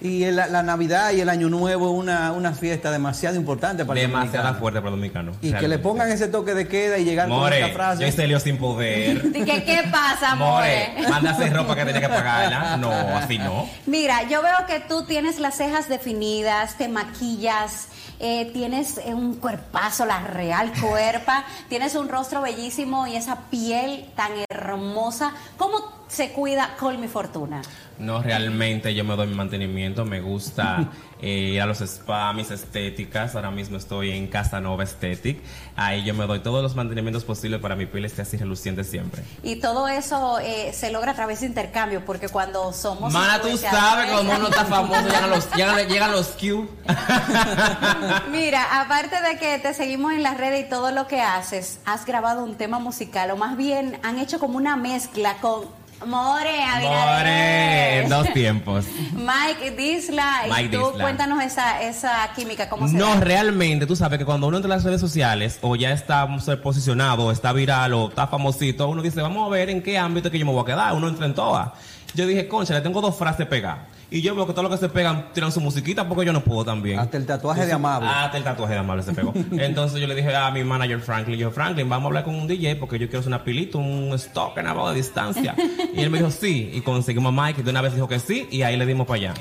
Y 0.00 0.24
el- 0.24 0.36
la 0.36 0.62
Navidad 0.62 1.12
y 1.12 1.20
el 1.20 1.28
Año 1.28 1.48
Nuevo 1.48 1.86
es 1.92 1.98
una, 1.98 2.32
una 2.32 2.52
fiesta 2.52 2.90
demasiado 2.90 3.36
importante 3.36 3.84
para 3.84 4.00
el 4.00 4.06
Demasiado 4.08 4.54
fuerte 4.56 4.80
para 4.80 4.90
el 4.90 4.96
dominicano. 4.96 5.32
Y 5.40 5.52
que 5.52 5.68
le 5.68 5.78
pongan 5.78 6.10
ese 6.10 6.28
toque 6.28 6.52
de 6.54 6.68
queda 6.68 6.98
y 6.98 7.04
llegar 7.04 7.28
con 7.28 7.38
More, 7.38 7.60
esta 7.60 7.72
frase. 7.72 8.02
yo 8.02 8.08
hice 8.08 8.26
lío 8.26 8.38
sin 8.40 8.58
poder. 8.58 9.22
¿Y 9.34 9.44
que, 9.44 9.64
qué 9.64 9.82
pasa, 9.90 10.34
More, 10.34 10.94
More? 11.08 11.28
hacer 11.28 11.52
ropa 11.54 11.74
que 11.74 11.84
tenía 11.84 12.00
que 12.00 12.08
pagarla. 12.08 12.76
No, 12.76 12.90
así 13.16 13.38
no. 13.38 13.66
Mira, 13.86 14.24
yo 14.28 14.42
veo 14.42 14.66
que 14.66 14.80
tú 14.80 15.04
tienes 15.04 15.38
las 15.38 15.56
cejas 15.56 15.88
definidas, 15.88 16.76
te 16.76 16.88
maquillas, 16.88 17.88
eh, 18.20 18.50
tienes 18.52 18.98
eh, 18.98 19.14
un 19.14 19.34
cuerpazo, 19.36 20.04
la 20.06 20.20
real 20.20 20.72
cuerpa, 20.80 21.44
tienes 21.68 21.94
un 21.94 22.08
rostro 22.08 22.42
bellísimo 22.42 23.06
y 23.06 23.16
esa 23.16 23.36
piel 23.50 24.06
tan 24.16 24.32
hermosa. 24.50 25.32
¿Cómo 25.56 26.04
se 26.08 26.30
cuida 26.32 26.74
Colmi 26.78 27.08
Fortuna? 27.08 27.62
No, 27.98 28.22
realmente 28.22 28.94
yo 28.94 29.04
me 29.04 29.16
doy 29.16 29.26
mi 29.26 29.34
mantenimiento. 29.34 30.04
Me 30.04 30.20
gusta 30.20 30.90
eh, 31.20 31.52
ir 31.54 31.60
a 31.60 31.66
los 31.66 31.80
spa, 31.80 32.32
mis 32.32 32.50
estéticas. 32.50 33.34
Ahora 33.34 33.50
mismo 33.50 33.76
estoy 33.76 34.10
en 34.10 34.26
Casa 34.26 34.60
Nova 34.60 34.82
Aesthetic. 34.82 35.42
Ahí 35.76 36.04
yo 36.04 36.14
me 36.14 36.26
doy 36.26 36.40
todos 36.40 36.62
los 36.62 36.74
mantenimientos 36.74 37.24
posibles 37.24 37.60
para 37.60 37.76
mi 37.76 37.86
piel 37.86 38.04
esté 38.04 38.22
así 38.22 38.36
reluciente 38.36 38.84
siempre. 38.84 39.22
Y 39.42 39.56
todo 39.56 39.88
eso 39.88 40.38
eh, 40.38 40.72
se 40.72 40.90
logra 40.90 41.12
a 41.12 41.14
través 41.14 41.40
de 41.40 41.46
intercambio, 41.46 42.04
porque 42.04 42.28
cuando 42.28 42.72
somos... 42.72 43.12
Mana, 43.12 43.40
tú 43.40 43.56
sabes 43.56 44.06
que 44.06 44.12
cuando 44.12 44.36
uno 44.36 44.48
está 44.48 44.64
famoso 44.64 45.02
llegan 45.02 45.30
los, 45.30 45.52
llegan, 45.54 45.88
llegan 45.88 46.12
los 46.12 46.28
Q. 46.28 46.68
Mira, 48.30 48.80
aparte 48.80 49.20
de 49.20 49.38
que 49.38 49.58
te 49.58 49.74
seguimos 49.74 50.12
en 50.12 50.22
las 50.22 50.36
redes 50.36 50.66
y 50.66 50.68
todo 50.68 50.90
lo 50.90 51.06
que 51.06 51.20
haces, 51.20 51.78
has 51.84 52.04
grabado 52.04 52.44
un 52.44 52.56
tema 52.56 52.78
musical, 52.78 53.30
o 53.30 53.36
más 53.36 53.56
bien 53.56 53.98
han 54.02 54.18
hecho 54.18 54.38
como 54.38 54.56
una 54.56 54.76
mezcla 54.76 55.36
con 55.40 55.83
More, 56.06 56.50
More, 56.82 58.06
dos 58.08 58.32
tiempos. 58.34 58.84
Mike 59.12 59.70
Disla, 59.76 60.42
y 60.62 60.68
tú 60.68 60.78
Disla. 60.88 61.02
cuéntanos 61.04 61.42
esa, 61.42 61.82
esa 61.82 62.30
química, 62.36 62.68
¿cómo 62.68 62.86
se 62.88 62.94
No, 62.94 63.14
da? 63.14 63.20
realmente, 63.20 63.86
tú 63.86 63.96
sabes 63.96 64.18
que 64.18 64.24
cuando 64.24 64.46
uno 64.48 64.58
entra 64.58 64.66
en 64.72 64.76
las 64.76 64.84
redes 64.84 65.00
sociales 65.00 65.58
o 65.62 65.76
ya 65.76 65.92
está 65.92 66.26
posicionado, 66.62 67.30
está 67.32 67.52
viral 67.52 67.94
o 67.94 68.08
está 68.08 68.26
famosito, 68.26 68.88
uno 68.88 69.00
dice, 69.02 69.22
vamos 69.22 69.46
a 69.46 69.50
ver 69.50 69.70
en 69.70 69.82
qué 69.82 69.96
ámbito 69.98 70.30
que 70.30 70.38
yo 70.38 70.44
me 70.44 70.52
voy 70.52 70.62
a 70.62 70.66
quedar. 70.66 70.92
Uno 70.94 71.08
entra 71.08 71.26
en 71.26 71.34
todas. 71.34 71.70
Yo 72.14 72.26
dije, 72.26 72.46
concha, 72.48 72.74
le 72.74 72.80
tengo 72.80 73.00
dos 73.00 73.16
frases 73.16 73.46
pegadas. 73.46 73.80
Y 74.10 74.22
yo 74.22 74.34
veo 74.34 74.46
que 74.46 74.52
todo 74.52 74.62
lo 74.62 74.70
que 74.70 74.76
se 74.76 74.88
pegan 74.88 75.32
tiran 75.32 75.50
su 75.50 75.60
musiquita 75.60 76.08
porque 76.08 76.24
yo 76.24 76.32
no 76.32 76.42
puedo 76.42 76.64
también. 76.64 76.98
Hasta 76.98 77.16
el 77.16 77.26
tatuaje 77.26 77.66
de 77.66 77.72
amable. 77.72 78.08
Hasta 78.08 78.36
el 78.36 78.44
tatuaje 78.44 78.74
de 78.74 78.80
amable 78.80 79.02
se 79.02 79.12
pegó. 79.12 79.32
Entonces 79.52 80.00
yo 80.00 80.06
le 80.06 80.14
dije 80.14 80.34
a 80.34 80.50
mi 80.50 80.64
manager 80.64 81.00
Franklin, 81.00 81.38
yo, 81.38 81.50
Franklin, 81.50 81.88
vamos 81.88 82.04
a 82.04 82.08
hablar 82.08 82.24
con 82.24 82.34
un 82.34 82.46
DJ 82.46 82.76
porque 82.76 82.98
yo 82.98 83.06
quiero 83.06 83.20
hacer 83.20 83.28
una 83.28 83.44
pilita, 83.44 83.78
un 83.78 84.12
stock 84.14 84.56
en 84.58 84.66
la 84.66 84.90
de 84.90 84.94
distancia. 84.96 85.54
y 85.94 86.00
él 86.00 86.10
me 86.10 86.18
dijo 86.18 86.30
sí. 86.30 86.70
Y 86.74 86.80
conseguimos 86.80 87.36
a 87.36 87.42
Mike 87.42 87.60
y 87.60 87.64
de 87.64 87.70
una 87.70 87.82
vez 87.82 87.94
dijo 87.94 88.08
que 88.08 88.18
sí 88.18 88.46
y 88.50 88.62
ahí 88.62 88.76
le 88.76 88.86
dimos 88.86 89.06
para 89.06 89.16
allá. 89.16 89.34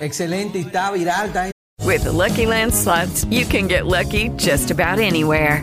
Excelente, 0.00 0.58
y 0.58 0.62
está 0.62 0.90
viral, 0.90 1.28
está 1.28 1.50
With 1.84 2.04
the 2.04 2.12
Lucky 2.12 2.44
Land 2.44 2.74
slots, 2.74 3.24
you 3.30 3.46
can 3.46 3.66
get 3.66 3.86
lucky 3.86 4.28
just 4.36 4.70
about 4.70 4.98
anywhere. 4.98 5.62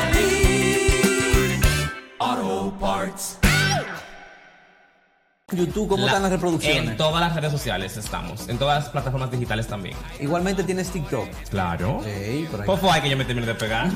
YouTube, 5.55 5.87
¿cómo 5.89 6.01
La- 6.05 6.11
están 6.11 6.23
las 6.23 6.31
reproducciones? 6.31 6.91
En 6.91 6.97
todas 6.97 7.21
las 7.21 7.35
redes 7.35 7.51
sociales 7.51 7.97
estamos. 7.97 8.47
En 8.49 8.57
todas 8.57 8.83
las 8.83 8.89
plataformas 8.91 9.31
digitales 9.31 9.67
también. 9.67 9.95
Igualmente 10.19 10.63
tienes 10.63 10.89
TikTok. 10.89 11.27
Claro. 11.49 12.01
Sí, 12.03 12.47
por 12.49 12.61
ahí. 12.61 12.65
¿Cómo 12.65 12.77
fue 12.77 13.01
que 13.01 13.09
yo 13.09 13.17
me 13.17 13.25
terminé 13.25 13.47
de 13.47 13.55
pegar? 13.55 13.89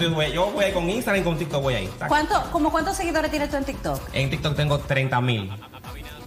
Yo 0.00 0.10
voy- 0.10 0.32
yo 0.32 0.50
voy 0.50 0.70
con 0.72 0.88
Instagram 0.88 1.22
y 1.22 1.24
con 1.24 1.38
TikTok 1.38 1.62
voy 1.62 1.74
ahí. 1.74 1.90
¿Cuánto, 2.08 2.42
como 2.50 2.70
cuántos 2.70 2.96
seguidores 2.96 3.30
tienes 3.30 3.50
tú 3.50 3.56
en 3.56 3.64
TikTok? 3.64 4.00
En 4.12 4.30
TikTok 4.30 4.56
tengo 4.56 4.78
30 4.78 5.20
mil. 5.20 5.50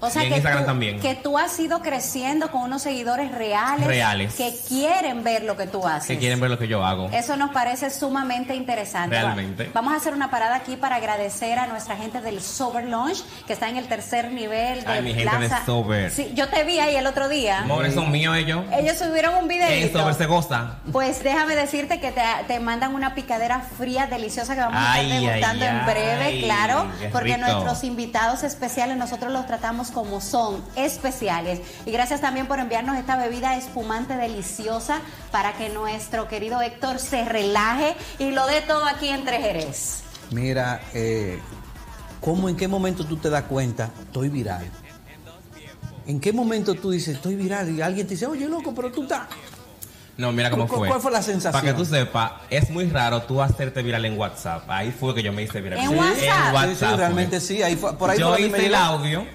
O 0.06 0.10
sea 0.10 0.24
y 0.24 0.26
en 0.26 0.32
que 0.32 0.36
Instagram 0.38 0.64
tú, 0.64 0.68
también. 0.68 1.00
que 1.00 1.16
tú 1.16 1.38
has 1.38 1.58
ido 1.60 1.82
creciendo 1.82 2.52
con 2.52 2.62
unos 2.64 2.82
seguidores 2.82 3.32
reales, 3.32 3.88
Reales. 3.88 4.34
que 4.36 4.56
quieren 4.68 5.24
ver 5.24 5.44
lo 5.44 5.58
que 5.58 5.68
tú 5.68 5.86
haces. 5.88 6.08
Que 6.08 6.18
quieren 6.18 6.40
ver 6.40 6.50
lo 6.50 6.58
que 6.58 6.68
yo 6.68 6.86
hago. 6.86 7.10
Eso 7.12 7.36
nos 7.38 7.52
parece 7.52 7.90
sumamente 7.90 8.56
interesante. 8.56 9.16
Realmente. 9.20 9.70
Vamos 9.74 9.94
a 9.94 9.98
hacer 9.98 10.14
una 10.14 10.30
parada 10.32 10.56
aquí 10.56 10.76
para 10.76 10.96
agradecer 10.98 11.60
a 11.60 11.68
nuestra 11.68 11.96
gente 11.98 12.22
del 12.22 12.42
Sober 12.42 12.86
Lounge, 12.86 13.24
que 13.48 13.54
está 13.54 13.70
en 13.70 13.78
el 13.78 13.88
tercer 13.88 14.32
nivel 14.32 14.84
de 14.84 14.92
Ay, 14.92 15.02
mi 15.02 15.14
gente 15.14 15.38
de. 15.38 15.50
Sober. 15.66 16.12
Sí, 16.12 16.32
yo 16.36 16.48
te 16.50 16.64
vi 16.64 16.80
ahí 16.80 16.96
el 16.96 17.08
otro 17.08 17.28
día. 17.30 17.60
Amores, 17.60 17.94
son 17.94 18.12
míos 18.12 18.36
ellos. 18.38 18.64
Ellos 18.72 18.98
subieron 18.98 19.34
un 19.36 19.42
En 19.44 19.48
videito. 19.48 20.00
Sober 20.00 20.14
se 20.16 20.26
goza. 20.26 20.76
Pues 20.92 21.24
déjame 21.24 21.56
decirte 21.56 22.00
que 22.00 22.12
te, 22.12 22.22
te 22.48 22.60
mandan 22.60 22.94
una 22.96 23.16
picadera 23.16 23.62
fría, 23.78 24.08
deliciosa 24.08 24.56
que 24.56 24.62
vamos 24.62 24.80
a 24.80 25.02
estar 25.02 25.20
degustando 25.20 25.66
en 25.66 25.86
breve, 25.86 26.24
ay, 26.24 26.42
claro, 26.44 26.88
porque 27.12 27.36
rico. 27.36 27.48
nuestros 27.48 27.84
invitados 27.84 28.44
especiales 28.44 28.98
nosotros 28.98 29.32
los 29.32 29.46
tratamos 29.48 29.92
como 29.96 30.20
son, 30.22 30.62
especiales. 30.76 31.62
Y 31.86 31.92
gracias 31.92 32.20
también 32.22 32.46
por 32.48 32.60
enviarnos 32.60 32.98
esta 32.98 33.16
bebida 33.18 33.56
espumante 33.58 34.16
deliciosa 34.18 35.00
para 35.32 35.54
que 35.54 35.70
nuestro 35.70 36.28
querido 36.28 36.62
Héctor 36.62 37.00
se 37.00 37.24
relaje 37.26 37.96
y 38.20 38.30
lo 38.32 38.46
dé 38.46 38.62
todo 38.62 38.86
aquí 38.86 39.08
entre 39.08 39.38
Jerez. 39.42 40.04
Mira, 40.32 40.82
eh, 40.94 41.40
¿cómo 42.20 42.50
en 42.50 42.58
qué 42.58 42.68
momento 42.68 43.06
tú 43.06 43.16
te 43.16 43.30
das 43.30 43.44
cuenta? 43.46 43.90
Estoy 44.04 44.28
viral. 44.30 44.70
¿En 46.08 46.20
qué 46.20 46.32
momento 46.34 46.76
tú 46.76 46.92
dices, 46.92 47.16
estoy 47.16 47.36
viral? 47.36 47.70
Y 47.72 47.82
alguien 47.82 48.06
te 48.06 48.14
dice, 48.14 48.28
oye, 48.28 48.48
loco, 48.48 48.76
pero 48.76 48.92
tú 48.92 49.04
estás... 49.04 49.22
No, 50.18 50.32
mira 50.32 50.50
cómo 50.50 50.68
¿Cu- 50.68 50.76
fue. 50.78 50.88
cuál 50.88 51.02
fue 51.02 51.12
la 51.12 51.22
sensación? 51.22 51.52
Para 51.62 51.74
que 51.74 51.78
tú 51.78 51.84
sepas, 51.84 52.32
es 52.50 52.70
muy 52.70 52.90
raro 52.90 53.24
tú 53.24 53.42
hacerte 53.42 53.82
viral 53.84 54.06
en 54.06 54.18
WhatsApp. 54.18 54.64
Ahí 54.70 54.92
fue 54.98 55.14
que 55.16 55.22
yo 55.24 55.34
me 55.34 55.44
hice 55.44 55.60
viral. 55.62 55.80
¿En 55.80 55.90
Sí, 55.90 55.96
WhatsApp? 55.96 56.16
En 56.18 56.22
Sí, 56.26 56.54
WhatsApp. 56.54 56.90
sí, 56.92 56.96
realmente 56.98 57.40
sí, 57.42 57.62
ahí 57.64 57.76
fue- 57.76 57.98
por 57.98 58.10
ahí 58.12 58.20
yo 58.20 58.28
fue 58.30 58.34
donde 58.44 58.50
me 58.50 58.58
hice 58.60 58.68
el 58.68 58.72
llegó. 58.74 58.84
audio, 58.84 59.26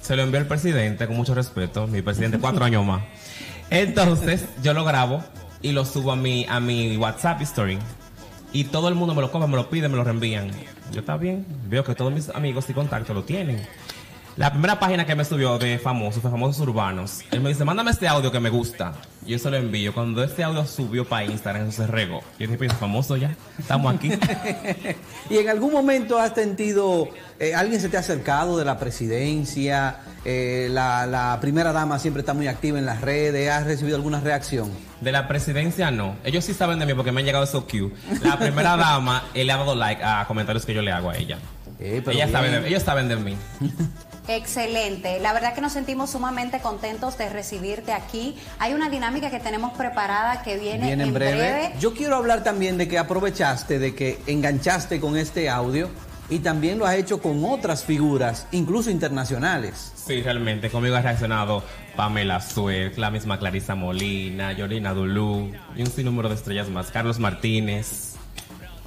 se 0.00 0.16
lo 0.16 0.22
envió 0.22 0.40
al 0.40 0.46
presidente 0.46 1.06
con 1.06 1.16
mucho 1.16 1.34
respeto, 1.34 1.86
mi 1.86 2.02
presidente 2.02 2.38
cuatro 2.38 2.64
años 2.64 2.84
más. 2.84 3.02
Entonces, 3.70 4.44
yo 4.62 4.74
lo 4.74 4.84
grabo 4.84 5.22
y 5.62 5.72
lo 5.72 5.84
subo 5.84 6.12
a 6.12 6.16
mi, 6.16 6.46
a 6.48 6.60
mi 6.60 6.96
WhatsApp 6.96 7.42
story. 7.42 7.78
Y 8.52 8.64
todo 8.64 8.88
el 8.88 8.94
mundo 8.94 9.14
me 9.14 9.20
lo 9.20 9.30
copia, 9.30 9.46
me 9.46 9.56
lo 9.56 9.70
pide, 9.70 9.88
me 9.88 9.96
lo 9.96 10.04
reenvían. 10.04 10.50
Yo 10.92 11.00
está 11.00 11.16
bien, 11.16 11.46
veo 11.68 11.84
que 11.84 11.94
todos 11.94 12.12
mis 12.12 12.28
amigos 12.30 12.68
y 12.68 12.72
contactos 12.72 13.14
lo 13.14 13.22
tienen. 13.22 13.64
La 14.40 14.50
primera 14.50 14.80
página 14.80 15.04
que 15.04 15.14
me 15.14 15.22
subió 15.26 15.58
de 15.58 15.78
famosos, 15.78 16.22
fue 16.22 16.30
famosos 16.30 16.66
urbanos. 16.66 17.20
Él 17.30 17.42
me 17.42 17.50
dice, 17.50 17.62
mándame 17.66 17.90
este 17.90 18.08
audio 18.08 18.32
que 18.32 18.40
me 18.40 18.48
gusta. 18.48 18.94
Yo 19.26 19.38
se 19.38 19.50
lo 19.50 19.58
envío. 19.58 19.92
Cuando 19.92 20.24
este 20.24 20.42
audio 20.42 20.64
subió 20.64 21.04
para 21.06 21.26
Instagram, 21.26 21.68
eso 21.68 21.84
se 21.84 21.86
regó. 21.86 22.20
Yo 22.38 22.46
dije, 22.46 22.56
pues 22.56 22.72
famoso 22.72 23.18
ya, 23.18 23.36
estamos 23.58 23.94
aquí. 23.94 24.10
¿Y 25.28 25.36
en 25.36 25.48
algún 25.50 25.74
momento 25.74 26.18
has 26.18 26.32
sentido, 26.32 27.10
eh, 27.38 27.54
alguien 27.54 27.82
se 27.82 27.90
te 27.90 27.98
ha 27.98 28.00
acercado 28.00 28.56
de 28.56 28.64
la 28.64 28.78
presidencia? 28.78 29.96
Eh, 30.24 30.68
la, 30.70 31.06
la 31.06 31.36
primera 31.42 31.74
dama 31.74 31.98
siempre 31.98 32.20
está 32.20 32.32
muy 32.32 32.46
activa 32.48 32.78
en 32.78 32.86
las 32.86 33.02
redes. 33.02 33.50
¿Has 33.50 33.66
recibido 33.66 33.96
alguna 33.98 34.20
reacción? 34.20 34.70
De 35.02 35.12
la 35.12 35.28
presidencia 35.28 35.90
no. 35.90 36.16
Ellos 36.24 36.46
sí 36.46 36.54
saben 36.54 36.78
de 36.78 36.86
mí 36.86 36.94
porque 36.94 37.12
me 37.12 37.20
han 37.20 37.26
llegado 37.26 37.44
esos 37.44 37.64
Q. 37.64 37.92
La 38.22 38.38
primera 38.38 38.74
dama, 38.78 39.22
él 39.34 39.48
le 39.48 39.52
ha 39.52 39.58
dado 39.58 39.74
like 39.74 40.02
a 40.02 40.24
comentarios 40.26 40.64
que 40.64 40.72
yo 40.72 40.80
le 40.80 40.92
hago 40.92 41.10
a 41.10 41.16
ella. 41.18 41.36
Eh, 41.78 42.00
pero 42.02 42.16
Ellas 42.16 42.30
saben 42.30 42.50
bien. 42.52 42.62
de- 42.62 42.68
ellos 42.70 42.82
saben 42.82 43.06
de 43.08 43.16
mí. 43.16 43.36
Excelente. 44.28 45.18
La 45.20 45.32
verdad 45.32 45.54
que 45.54 45.60
nos 45.60 45.72
sentimos 45.72 46.10
sumamente 46.10 46.60
contentos 46.60 47.18
de 47.18 47.28
recibirte 47.28 47.92
aquí. 47.92 48.36
Hay 48.58 48.74
una 48.74 48.88
dinámica 48.88 49.30
que 49.30 49.40
tenemos 49.40 49.72
preparada 49.76 50.42
que 50.42 50.58
viene, 50.58 50.86
Viene 50.86 51.04
en 51.04 51.14
breve. 51.14 51.72
Yo 51.80 51.94
quiero 51.94 52.16
hablar 52.16 52.44
también 52.44 52.78
de 52.78 52.88
que 52.88 52.98
aprovechaste, 52.98 53.78
de 53.78 53.94
que 53.94 54.20
enganchaste 54.26 55.00
con 55.00 55.16
este 55.16 55.48
audio 55.48 55.90
y 56.30 56.38
también 56.38 56.78
lo 56.78 56.86
has 56.86 56.94
hecho 56.94 57.20
con 57.20 57.44
otras 57.44 57.84
figuras, 57.84 58.46
incluso 58.52 58.88
internacionales. 58.90 59.92
Sí, 59.96 60.22
realmente. 60.22 60.70
Conmigo 60.70 60.94
ha 60.94 61.02
reaccionado 61.02 61.64
Pamela 61.96 62.40
Suez, 62.40 62.96
la 62.98 63.10
misma 63.10 63.38
Clarisa 63.38 63.74
Molina, 63.74 64.52
Yorina 64.52 64.94
Dulú 64.94 65.50
y 65.76 65.80
un 65.82 65.88
sinnúmero 65.88 66.28
de 66.28 66.36
estrellas 66.36 66.68
más. 66.68 66.90
Carlos 66.92 67.18
Martínez. 67.18 68.09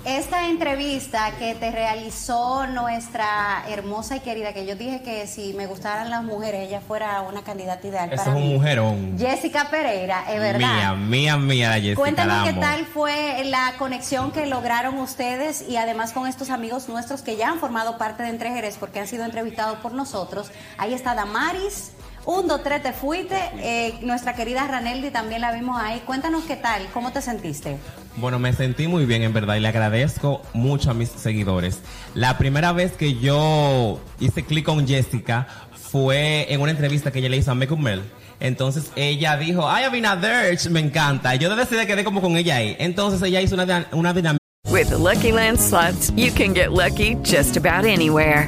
Esta 0.06 0.50
entrevista 0.50 1.32
que 1.40 1.56
te 1.56 1.72
realizó 1.72 2.68
nuestra 2.68 3.64
hermosa 3.70 4.18
y 4.18 4.20
querida, 4.20 4.52
que 4.52 4.66
yo 4.66 4.76
dije 4.76 5.02
que 5.02 5.28
si 5.28 5.54
me 5.54 5.66
gustaran 5.66 6.10
las 6.10 6.24
mujeres, 6.24 6.68
ella 6.68 6.82
fuera 6.82 7.22
una 7.22 7.42
candidata 7.44 7.88
ideal 7.88 8.12
Eso 8.12 8.16
es 8.16 8.28
para 8.28 8.36
un 8.36 8.44
mí. 8.44 8.54
mujerón. 8.54 9.16
Jessica 9.18 9.70
Pereira, 9.72 10.26
es 10.30 10.42
verdad. 10.42 10.60
Mía, 10.60 10.94
mía, 10.94 11.38
mía, 11.38 11.70
la 11.70 11.76
Jessica. 11.76 11.96
Cuéntanos 12.02 12.50
qué 12.50 12.54
tal 12.54 12.86
fue 12.86 13.44
la 13.46 13.76
conexión 13.78 14.34
que 14.34 14.46
lograron 14.46 14.98
ustedes 14.98 15.64
y 15.70 15.78
además 15.78 16.12
con 16.12 16.28
estos 16.28 16.50
amigos 16.50 16.90
nuestros 16.90 17.22
que 17.22 17.38
ya 17.38 17.48
han 17.50 17.60
formado 17.60 17.98
parte 17.98 18.24
de 18.24 18.30
Entre 18.30 18.50
Jerez 18.52 18.76
porque 18.78 19.00
han 19.00 19.08
sido 19.08 19.24
entrevistados 19.24 19.78
por 19.80 19.94
nosotros. 19.94 20.52
Ahí 20.78 20.94
está 20.94 21.16
Damaris. 21.16 21.94
Un, 22.26 22.48
dos, 22.48 22.62
tres, 22.64 22.82
te 22.84 22.94
fuiste. 22.94 23.38
Eh, 23.58 24.00
nuestra 24.02 24.34
querida 24.34 24.66
Raneldi 24.66 25.12
también 25.12 25.42
la 25.42 25.52
vimos 25.52 25.82
ahí. 25.82 26.00
Cuéntanos 26.06 26.44
qué 26.46 26.56
tal, 26.56 26.88
cómo 26.94 27.12
te 27.12 27.22
sentiste. 27.22 27.78
Bueno, 28.18 28.38
me 28.38 28.54
sentí 28.54 28.88
muy 28.88 29.06
bien 29.06 29.24
en 29.24 29.34
verdad 29.34 29.56
y 29.56 29.60
le 29.60 29.68
agradezco 29.68 30.42
mucho 30.54 30.92
a 30.92 30.94
mis 30.94 31.10
seguidores. 31.10 31.82
La 32.14 32.38
primera 32.38 32.72
vez 32.72 32.92
que 32.92 33.16
yo 33.16 34.00
hice 34.20 34.44
clic 34.44 34.66
con 34.66 34.88
Jessica 34.88 35.48
fue 35.74 36.52
en 36.54 36.62
una 36.62 36.72
entrevista 36.72 37.12
que 37.12 37.20
ella 37.20 37.30
le 37.30 37.38
hizo 37.38 37.52
a 37.52 37.56
Make 37.56 37.74
Up 37.74 37.80
Mel. 37.80 38.04
Entonces 38.40 38.92
ella 38.96 39.38
dijo, 39.38 39.68
ay, 39.70 39.86
Abinader, 39.86 40.58
me 40.70 40.80
encanta. 40.80 41.34
Yo 41.36 41.50
desde 41.56 41.76
ese 41.76 41.88
quedé 41.88 42.04
como 42.04 42.22
con 42.22 42.38
ella 42.38 42.58
ahí. 42.58 42.76
Entonces 42.80 43.22
ella 43.22 43.42
hizo 43.42 43.56
una, 43.56 43.88
una 43.92 44.14
dinámica. 44.14 44.40
With 44.70 44.90
the 44.90 44.98
Lucky 44.98 45.32
Land 45.32 45.60
slots, 45.60 46.12
you 46.16 46.32
can 46.32 46.54
get 46.54 46.72
lucky 46.72 47.16
just 47.24 47.58
about 47.58 47.86
anywhere. 47.86 48.48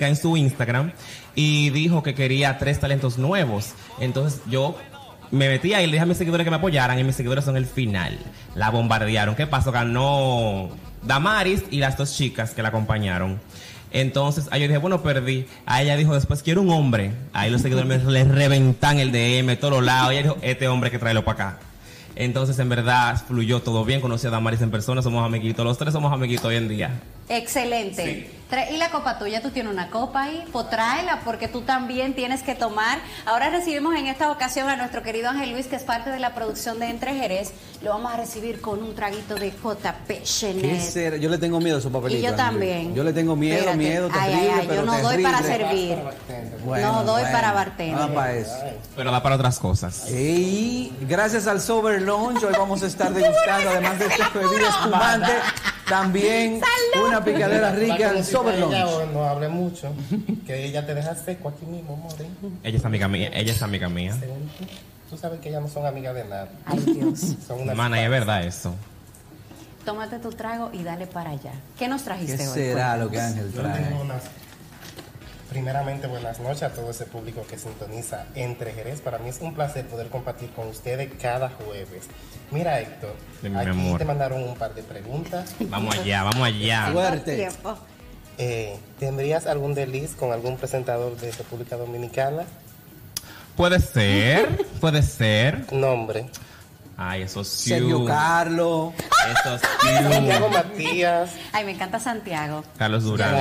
En 0.00 0.16
su 0.16 0.36
Instagram 0.36 0.92
y 1.34 1.70
dijo 1.70 2.02
que 2.02 2.14
quería 2.14 2.58
tres 2.58 2.80
talentos 2.80 3.18
nuevos. 3.18 3.72
Entonces 4.00 4.40
yo 4.48 4.76
me 5.30 5.48
metí 5.48 5.74
ahí 5.74 5.84
y 5.84 5.86
le 5.86 5.92
dije 5.92 6.02
a 6.02 6.06
mis 6.06 6.18
seguidores 6.18 6.44
que 6.44 6.50
me 6.50 6.56
apoyaran 6.56 6.98
y 6.98 7.04
mis 7.04 7.16
seguidores 7.16 7.44
son 7.44 7.56
el 7.56 7.66
final. 7.66 8.18
La 8.54 8.70
bombardearon. 8.70 9.34
¿Qué 9.34 9.46
pasó? 9.46 9.72
Ganó 9.72 10.70
Damaris 11.02 11.64
y 11.70 11.78
las 11.78 11.96
dos 11.96 12.16
chicas 12.16 12.52
que 12.52 12.62
la 12.62 12.68
acompañaron. 12.68 13.40
Entonces, 13.90 14.48
ahí 14.50 14.60
yo 14.60 14.66
dije, 14.66 14.78
bueno, 14.78 15.02
perdí. 15.02 15.46
A 15.66 15.82
ella 15.82 15.96
dijo 15.96 16.14
después, 16.14 16.42
quiero 16.42 16.62
un 16.62 16.70
hombre. 16.70 17.12
Ahí 17.32 17.50
los 17.50 17.62
seguidores 17.62 17.88
me 17.88 18.12
le 18.12 18.24
reventan 18.24 18.98
el 18.98 19.12
DM, 19.12 19.56
todos 19.56 19.74
los 19.74 19.84
lados. 19.84 20.10
Ella 20.10 20.22
dijo, 20.22 20.36
este 20.42 20.66
hombre 20.66 20.90
que 20.90 20.98
tráelo 20.98 21.24
para 21.24 21.48
acá. 21.48 21.58
Entonces, 22.16 22.58
en 22.58 22.68
verdad, 22.68 23.22
fluyó 23.26 23.62
todo 23.62 23.84
bien. 23.84 24.00
Conocí 24.00 24.26
a 24.26 24.30
Damaris 24.30 24.60
en 24.62 24.70
persona, 24.70 25.00
somos 25.00 25.24
amiguitos. 25.24 25.64
Los 25.64 25.78
tres 25.78 25.92
somos 25.92 26.12
amiguitos 26.12 26.46
hoy 26.46 26.56
en 26.56 26.68
día. 26.68 27.00
Excelente. 27.28 28.30
¿Y 28.70 28.76
la 28.76 28.90
copa 28.90 29.18
tuya? 29.18 29.42
¿Tú 29.42 29.50
tienes 29.50 29.72
una 29.72 29.90
copa 29.90 30.24
ahí? 30.24 30.44
Pues 30.52 30.70
tráela 30.70 31.20
porque 31.24 31.48
tú 31.48 31.62
también 31.62 32.14
tienes 32.14 32.42
que 32.42 32.54
tomar. 32.54 32.98
Ahora 33.26 33.50
recibimos 33.50 33.96
en 33.96 34.06
esta 34.06 34.30
ocasión 34.30 34.68
a 34.68 34.76
nuestro 34.76 35.02
querido 35.02 35.28
Ángel 35.30 35.50
Luis, 35.52 35.66
que 35.66 35.74
es 35.76 35.82
parte 35.82 36.10
de 36.10 36.20
la 36.20 36.34
producción 36.34 36.78
de 36.78 36.86
Entre 36.88 37.14
Jerez. 37.14 37.52
Lo 37.82 37.90
vamos 37.90 38.12
a 38.12 38.16
recibir 38.16 38.60
con 38.60 38.82
un 38.82 38.94
traguito 38.94 39.34
de 39.34 39.50
JP 39.50 40.06
¿Qué 40.06 40.22
Chenet. 40.22 41.20
Yo 41.20 41.28
le 41.30 41.38
tengo 41.38 41.58
miedo 41.58 41.76
a 41.76 41.78
esos 41.80 41.90
papelitos. 41.92 42.22
Y 42.22 42.26
yo 42.26 42.34
también. 42.36 42.94
Yo 42.94 43.02
le 43.02 43.12
tengo 43.12 43.34
miedo, 43.34 43.56
Espérate. 43.56 43.78
miedo, 43.78 44.08
Ay, 44.12 44.30
terrible, 44.30 44.52
ay, 44.52 44.58
ay, 44.60 44.66
pero 44.68 44.80
yo 44.84 44.86
no 44.86 44.98
doy 45.02 45.22
para 45.22 45.42
servir. 45.42 45.98
Bueno, 46.64 46.92
no 46.92 47.02
doy 47.04 47.22
bueno. 47.22 47.36
para 47.36 47.52
bartender. 47.52 47.96
Nada 47.96 48.14
para 48.14 48.32
eso. 48.34 48.52
Pero 48.96 49.10
da 49.10 49.22
para 49.22 49.34
otras 49.34 49.58
cosas. 49.58 50.08
Y 50.10 50.92
gracias 51.00 51.46
al 51.46 51.60
Sober 51.60 52.00
Lounge, 52.02 52.44
hoy 52.46 52.54
vamos 52.56 52.82
a 52.82 52.86
estar 52.86 53.10
degustando, 53.12 53.70
además 53.70 53.98
de 53.98 54.06
este 54.06 54.38
bebida 54.38 54.68
espumante, 54.68 55.32
también 55.88 56.60
una 57.06 57.24
picadera 57.24 57.70
rica 57.72 58.12
en 58.16 58.24
Sober 58.24 58.54
Ella 58.54 58.84
Lounge. 58.84 59.12
no 59.12 59.24
hable 59.24 59.48
mucho, 59.48 59.92
que 60.46 60.64
ella 60.66 60.84
te 60.86 60.94
deja 60.94 61.14
seco 61.14 61.48
aquí 61.48 61.66
mismo, 61.66 61.96
more. 61.96 62.26
Ella 62.62 62.78
es 62.78 62.84
amiga 62.84 63.08
mía. 63.08 63.30
Ella 63.32 63.52
es 63.52 63.62
amiga 63.62 63.88
mía. 63.88 64.16
Según 64.18 64.48
tú, 64.58 64.64
tú 65.10 65.16
sabes 65.16 65.40
que 65.40 65.48
ellas 65.50 65.62
no 65.62 65.68
son 65.68 65.86
amigas 65.86 66.14
de 66.14 66.24
nada. 66.24 66.48
Ay, 66.66 66.78
Dios. 66.80 67.20
Son 67.46 67.60
unas 67.60 67.76
Mana, 67.76 68.02
es 68.02 68.10
verdad 68.10 68.44
eso. 68.44 68.74
Tómate 69.84 70.18
tu 70.18 70.30
trago 70.30 70.70
y 70.72 70.82
dale 70.82 71.06
para 71.06 71.30
allá. 71.30 71.52
¿Qué 71.78 71.88
nos 71.88 72.02
trajiste 72.04 72.38
¿Qué 72.38 72.48
hoy? 72.48 72.54
será 72.54 72.96
Cuéntanos. 72.96 73.04
lo 73.04 73.10
que 73.10 73.20
Ángel 73.20 73.52
Yo 73.52 73.60
trae? 73.60 73.82
tengo 73.84 74.00
unas- 74.00 74.22
Primeramente, 75.54 76.08
buenas 76.08 76.40
noches 76.40 76.64
a 76.64 76.70
todo 76.70 76.90
ese 76.90 77.04
público 77.04 77.46
que 77.48 77.56
sintoniza 77.56 78.26
Entre 78.34 78.72
Jerez. 78.72 79.00
Para 79.00 79.18
mí 79.18 79.28
es 79.28 79.40
un 79.40 79.54
placer 79.54 79.86
poder 79.86 80.08
compartir 80.08 80.50
con 80.50 80.66
ustedes 80.66 81.08
cada 81.22 81.48
jueves. 81.48 82.08
Mira, 82.50 82.80
Héctor, 82.80 83.14
mi 83.40 83.56
aquí 83.56 83.68
amor. 83.68 83.98
te 84.00 84.04
mandaron 84.04 84.42
un 84.42 84.56
par 84.56 84.74
de 84.74 84.82
preguntas. 84.82 85.54
Vamos 85.60 85.96
allá, 85.96 86.24
vamos 86.24 86.44
allá. 86.44 86.90
Fuerte. 86.92 87.48
Eh, 88.36 88.76
¿Tendrías 88.98 89.46
algún 89.46 89.76
desliz 89.76 90.16
con 90.16 90.32
algún 90.32 90.56
presentador 90.56 91.16
de 91.18 91.30
República 91.30 91.76
Dominicana? 91.76 92.42
Puede 93.56 93.78
ser, 93.78 94.66
puede 94.80 95.04
ser. 95.04 95.72
Nombre. 95.72 96.26
Ay, 96.96 97.22
esos 97.22 97.48
Sergio 97.48 98.04
Carlos. 98.04 98.92
Esos 99.32 99.60
Santiago 100.12 100.48
Matías. 100.48 101.30
Ay, 101.52 101.64
me 101.64 101.72
encanta 101.72 101.98
Santiago. 101.98 102.62
Carlos 102.78 103.04
Durán. 103.04 103.36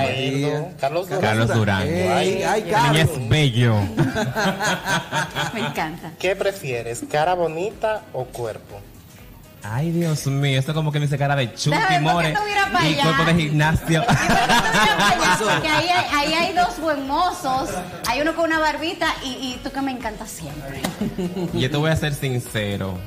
Carlos 0.80 1.08
Durán. 1.08 1.22
Carlos 1.22 1.54
Durán. 1.54 1.82
Ay, 1.82 2.44
ay, 2.44 2.64
niña 2.64 3.02
es 3.02 3.30
bello. 3.30 3.76
Me 5.54 5.60
encanta. 5.60 6.12
¿Qué 6.20 6.36
prefieres, 6.36 7.04
cara 7.10 7.36
bonita 7.36 8.02
o 8.14 8.26
cuerpo? 8.26 8.82
Ay, 9.66 9.92
Dios 9.92 10.28
mío, 10.28 10.60
esto 10.60 10.74
como 10.74 10.92
que 10.92 11.00
me 11.00 11.06
dice 11.06 11.18
cara 11.18 11.38
de 11.38 11.54
chupi, 11.54 11.78
Déjame, 11.78 12.12
¿por 12.12 12.22
qué 12.22 12.34
more. 12.34 12.34
no 12.34 12.90
Y 12.90 12.96
cuerpo 12.96 13.24
de 13.24 13.34
gimnasio. 13.36 14.04
que 15.62 15.68
ahí 15.70 15.88
hay, 15.88 16.06
ahí 16.14 16.34
hay 16.34 16.54
dos 16.54 16.78
buen 16.82 17.08
mozos, 17.08 17.70
hay 18.06 18.20
uno 18.20 18.36
con 18.36 18.46
una 18.46 18.60
barbita 18.60 19.08
y, 19.24 19.30
y 19.30 19.60
tú 19.64 19.72
que 19.72 19.82
me 19.82 19.92
encanta 19.92 20.28
siempre. 20.28 20.82
Yo 21.54 21.72
te 21.72 21.78
voy 21.78 21.92
a 21.92 21.96
ser 21.96 22.14
sincero. 22.14 22.98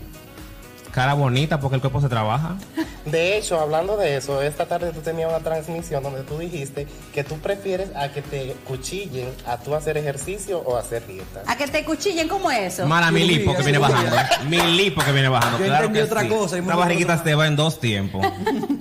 Cara 0.96 1.12
bonita 1.12 1.60
porque 1.60 1.74
el 1.74 1.82
cuerpo 1.82 2.00
se 2.00 2.08
trabaja. 2.08 2.56
De 3.04 3.36
hecho, 3.36 3.60
hablando 3.60 3.98
de 3.98 4.16
eso, 4.16 4.40
esta 4.40 4.64
tarde 4.64 4.92
tú 4.92 5.00
tenías 5.02 5.28
una 5.28 5.40
transmisión 5.40 6.02
donde 6.02 6.22
tú 6.22 6.38
dijiste 6.38 6.86
que 7.12 7.22
tú 7.22 7.36
prefieres 7.38 7.94
a 7.94 8.08
que 8.08 8.22
te 8.22 8.56
cuchillen 8.66 9.28
a 9.46 9.58
tú 9.58 9.74
hacer 9.74 9.98
ejercicio 9.98 10.58
o 10.60 10.74
hacer 10.78 11.06
dieta. 11.06 11.42
A 11.46 11.54
que 11.58 11.66
te 11.68 11.84
cuchillen 11.84 12.28
como 12.28 12.50
eso. 12.50 12.86
Mala 12.86 13.10
mi 13.10 13.24
lipo 13.24 13.54
que 13.54 13.62
viene 13.62 13.76
bajando. 13.76 14.16
¿eh? 14.16 14.22
Mi 14.48 14.56
lipo 14.74 15.04
que 15.04 15.12
viene 15.12 15.28
bajando. 15.28 15.58
Yo 15.58 15.66
claro 15.66 15.84
entendí 15.84 15.98
que 15.98 16.04
otra 16.06 16.22
sí. 16.22 16.28
cosa 16.28 16.56
y 16.56 16.60
me 16.62 16.66
Una 16.68 16.76
barriguita 16.76 17.22
se 17.22 17.34
va 17.34 17.46
en 17.46 17.56
dos 17.56 17.78
tiempos. 17.78 18.26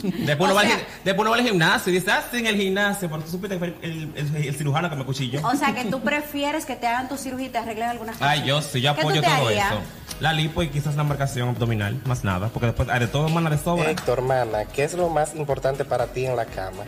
Después 0.02 0.40
uno, 0.50 0.56
va 0.56 0.62
al, 0.62 0.68
después 1.04 1.20
uno 1.20 1.32
va 1.32 1.36
al 1.36 1.44
gimnasio 1.44 1.92
y 1.92 1.96
dice, 1.98 2.12
ah, 2.12 2.24
sí, 2.32 2.38
en 2.38 2.48
el 2.48 2.56
gimnasio, 2.56 3.10
porque 3.10 3.26
tú 3.26 3.32
supiste 3.32 3.56
que 3.56 3.60
fue 3.60 3.76
el, 3.82 4.14
el- 4.16 4.36
el- 4.36 4.46
el 4.48 4.56
cirujano 4.56 4.90
que 4.90 4.96
me 4.96 5.04
cuchilló. 5.04 5.46
O 5.46 5.54
sea 5.58 5.76
que 5.76 5.84
tú 5.84 6.00
prefieres 6.00 6.66
que 6.66 6.78
te 6.78 6.88
hagan 6.88 7.10
tu 7.10 7.18
cirugía 7.18 7.48
y 7.48 7.50
te 7.50 7.58
arreglen 7.58 7.90
algunas 7.90 8.16
cosas. 8.16 8.30
Ay, 8.32 8.44
yo 8.48 8.62
sí, 8.62 8.80
yo 8.80 8.96
¿Qué 8.96 9.02
tú 9.02 9.10
apoyo 9.10 9.22
todo 9.22 9.48
harías? 9.48 9.68
eso. 9.74 9.82
La 10.20 10.32
lipo 10.34 10.64
y 10.64 10.70
quizás 10.70 10.96
la 10.96 11.04
marcación 11.04 11.50
abdominal, 11.50 12.00
más 12.06 12.24
nada, 12.24 12.48
porque 12.48 12.68
después 12.68 12.88
hay 12.90 13.00
de 13.02 13.08
todo 13.08 13.28
mana 13.30 13.50
de 13.50 13.58
sobra. 13.58 13.90
Héctor, 13.92 14.22
mana, 14.22 14.66
¿qué 14.66 14.84
es 14.86 14.94
lo 14.94 15.10
más 15.10 15.36
importante 15.36 15.84
para 15.84 16.08
ti 16.08 16.26
en 16.26 16.36
la 16.38 16.46
cama? 16.46 16.84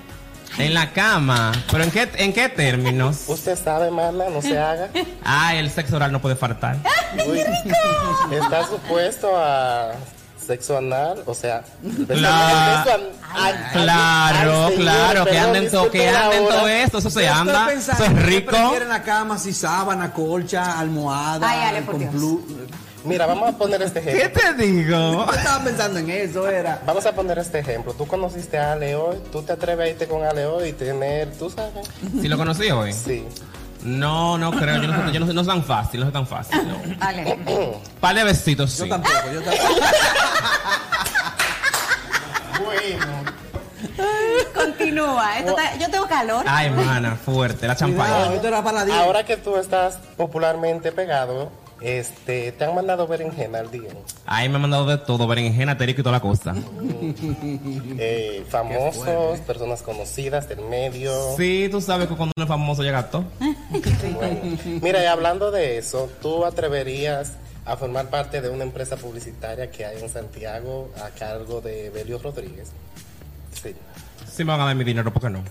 En 0.58 0.73
la 0.73 0.91
cama, 0.93 1.51
pero 1.69 1.84
¿en 1.84 1.91
qué, 1.91 2.10
en 2.15 2.32
qué 2.34 2.47
términos? 2.49 3.23
Usted 3.27 3.58
sabe, 3.62 3.91
mana, 3.91 4.25
no 4.30 4.41
se 4.41 4.58
haga. 4.58 4.89
Ah, 5.25 5.56
el 5.56 5.69
sexo 5.69 5.97
oral 5.97 6.12
no 6.13 6.21
puede 6.21 6.36
faltar. 6.38 6.77
Uy, 7.27 7.39
¿Está 8.32 8.65
supuesto 8.65 9.30
a 9.36 9.91
sexo 10.43 10.77
anal? 10.77 11.21
O 11.25 11.34
sea, 11.34 11.63
an- 11.84 13.01
al- 13.36 13.71
Claro, 13.73 14.69
señor, 14.69 14.82
claro, 14.82 15.25
que 15.25 15.38
anden, 15.38 15.69
to, 15.69 15.91
que 15.91 15.97
disculpe 15.99 16.12
la 16.13 16.25
anden 16.27 16.43
hora. 16.45 16.56
todo 16.56 16.67
esto, 16.69 16.97
eso 16.99 17.10
se 17.10 17.25
Yo 17.25 17.34
anda, 17.34 17.71
eso 17.73 17.91
es 17.91 17.97
¿qué 17.97 18.08
rico. 18.10 18.51
prefieren 18.51 18.88
la 18.89 19.03
cama 19.03 19.38
si 19.38 19.51
sábana, 19.53 20.13
colcha, 20.13 20.80
almohada, 20.80 21.49
Ay, 21.49 21.60
Ale, 21.69 21.82
por 21.82 21.95
con 21.95 21.99
Dios. 21.99 22.13
plu- 22.15 22.41
Mira, 23.03 23.25
vamos 23.25 23.49
a 23.53 23.57
poner 23.57 23.81
este 23.81 24.01
¿Qué 24.01 24.12
ejemplo. 24.17 24.41
te 24.57 24.63
digo? 24.63 24.89
Yo 25.25 25.33
estaba 25.33 25.63
pensando 25.63 25.99
en 25.99 26.10
eso, 26.10 26.47
era. 26.49 26.81
Vamos 26.86 27.05
a 27.05 27.13
poner 27.13 27.38
este 27.39 27.60
ejemplo. 27.60 27.93
Tú 27.93 28.05
conociste 28.07 28.57
a 28.57 28.73
Ale 28.73 28.95
hoy, 28.95 29.17
tú 29.31 29.41
te 29.43 29.53
atreves 29.53 29.86
a 29.86 29.89
irte 29.91 30.07
con 30.07 30.23
Ale 30.25 30.45
hoy 30.45 30.69
y 30.69 30.73
tener, 30.73 31.31
tú 31.38 31.49
sabes. 31.49 31.88
¿Si 32.21 32.27
lo 32.27 32.38
conocí 32.38 32.69
hoy? 32.71 32.91
Sí. 32.93 33.25
No, 33.83 34.38
no 34.38 34.51
creo, 34.51 34.81
yo 34.81 34.88
no, 34.88 35.05
sé- 35.07 35.13
yo 35.13 35.19
no, 35.19 35.27
sé- 35.27 35.33
no 35.33 35.41
es 35.41 35.47
tan 35.47 35.63
fácil, 35.63 35.99
no 36.01 36.07
es 36.07 36.13
tan 36.13 36.27
fácil. 36.27 36.60
No. 36.67 36.95
Dale. 36.97 37.38
Par 38.01 38.15
de 38.15 38.23
besitos, 38.23 38.71
sí. 38.73 38.79
Yo 38.83 38.89
tampoco, 38.89 39.31
yo 39.33 39.41
tampoco. 39.41 39.73
Bueno. 42.63 43.05
Continúa. 44.53 45.38
Esto 45.39 45.51
está- 45.57 45.77
yo 45.77 45.89
tengo 45.89 46.07
calor. 46.07 46.43
Ay, 46.47 46.69
mana, 46.71 47.15
fuerte, 47.15 47.67
la 47.67 47.75
champaña. 47.75 48.10
Cuidado, 48.15 48.33
esto 48.36 48.47
era 48.47 48.63
para 48.63 48.79
la 48.79 48.86
dieta. 48.86 49.03
Ahora 49.03 49.23
que 49.23 49.38
tú 49.38 49.55
estás 49.57 49.99
popularmente 50.17 50.91
pegado, 50.91 51.51
este, 51.81 52.51
te 52.51 52.65
han 52.65 52.73
mandado 52.73 53.07
berenjena 53.07 53.59
al 53.59 53.69
día. 53.69 53.89
Ay, 54.25 54.49
me 54.49 54.55
han 54.55 54.61
mandado 54.61 54.85
de 54.87 54.97
todo, 54.97 55.27
berenjena, 55.27 55.77
terico 55.77 56.01
y 56.01 56.03
toda 56.03 56.13
la 56.13 56.21
cosa. 56.21 56.55
Eh, 57.99 58.45
famosos, 58.49 59.39
personas 59.41 59.81
conocidas 59.81 60.47
del 60.47 60.61
medio. 60.61 61.11
Sí, 61.35 61.67
tú 61.71 61.81
sabes 61.81 62.07
que 62.07 62.15
cuando 62.15 62.33
uno 62.35 62.43
es 62.43 62.47
famoso 62.47 62.83
llega 62.83 63.09
todo. 63.09 63.25
Bueno. 64.13 64.57
Mira, 64.81 65.03
y 65.03 65.05
hablando 65.05 65.51
de 65.51 65.77
eso, 65.77 66.09
¿tú 66.21 66.45
atreverías 66.45 67.33
a 67.65 67.75
formar 67.75 68.09
parte 68.09 68.41
de 68.41 68.49
una 68.49 68.63
empresa 68.63 68.97
publicitaria 68.97 69.71
que 69.71 69.85
hay 69.85 70.01
en 70.01 70.09
Santiago 70.09 70.89
a 71.03 71.09
cargo 71.09 71.61
de 71.61 71.89
Belio 71.89 72.19
Rodríguez? 72.19 72.71
Sí. 73.51 73.73
Sí 74.31 74.43
me 74.43 74.51
van 74.51 74.61
a 74.61 74.65
dar 74.65 74.75
mi 74.75 74.83
dinero, 74.83 75.11
¿por 75.11 75.21
qué 75.21 75.29
no? 75.29 75.43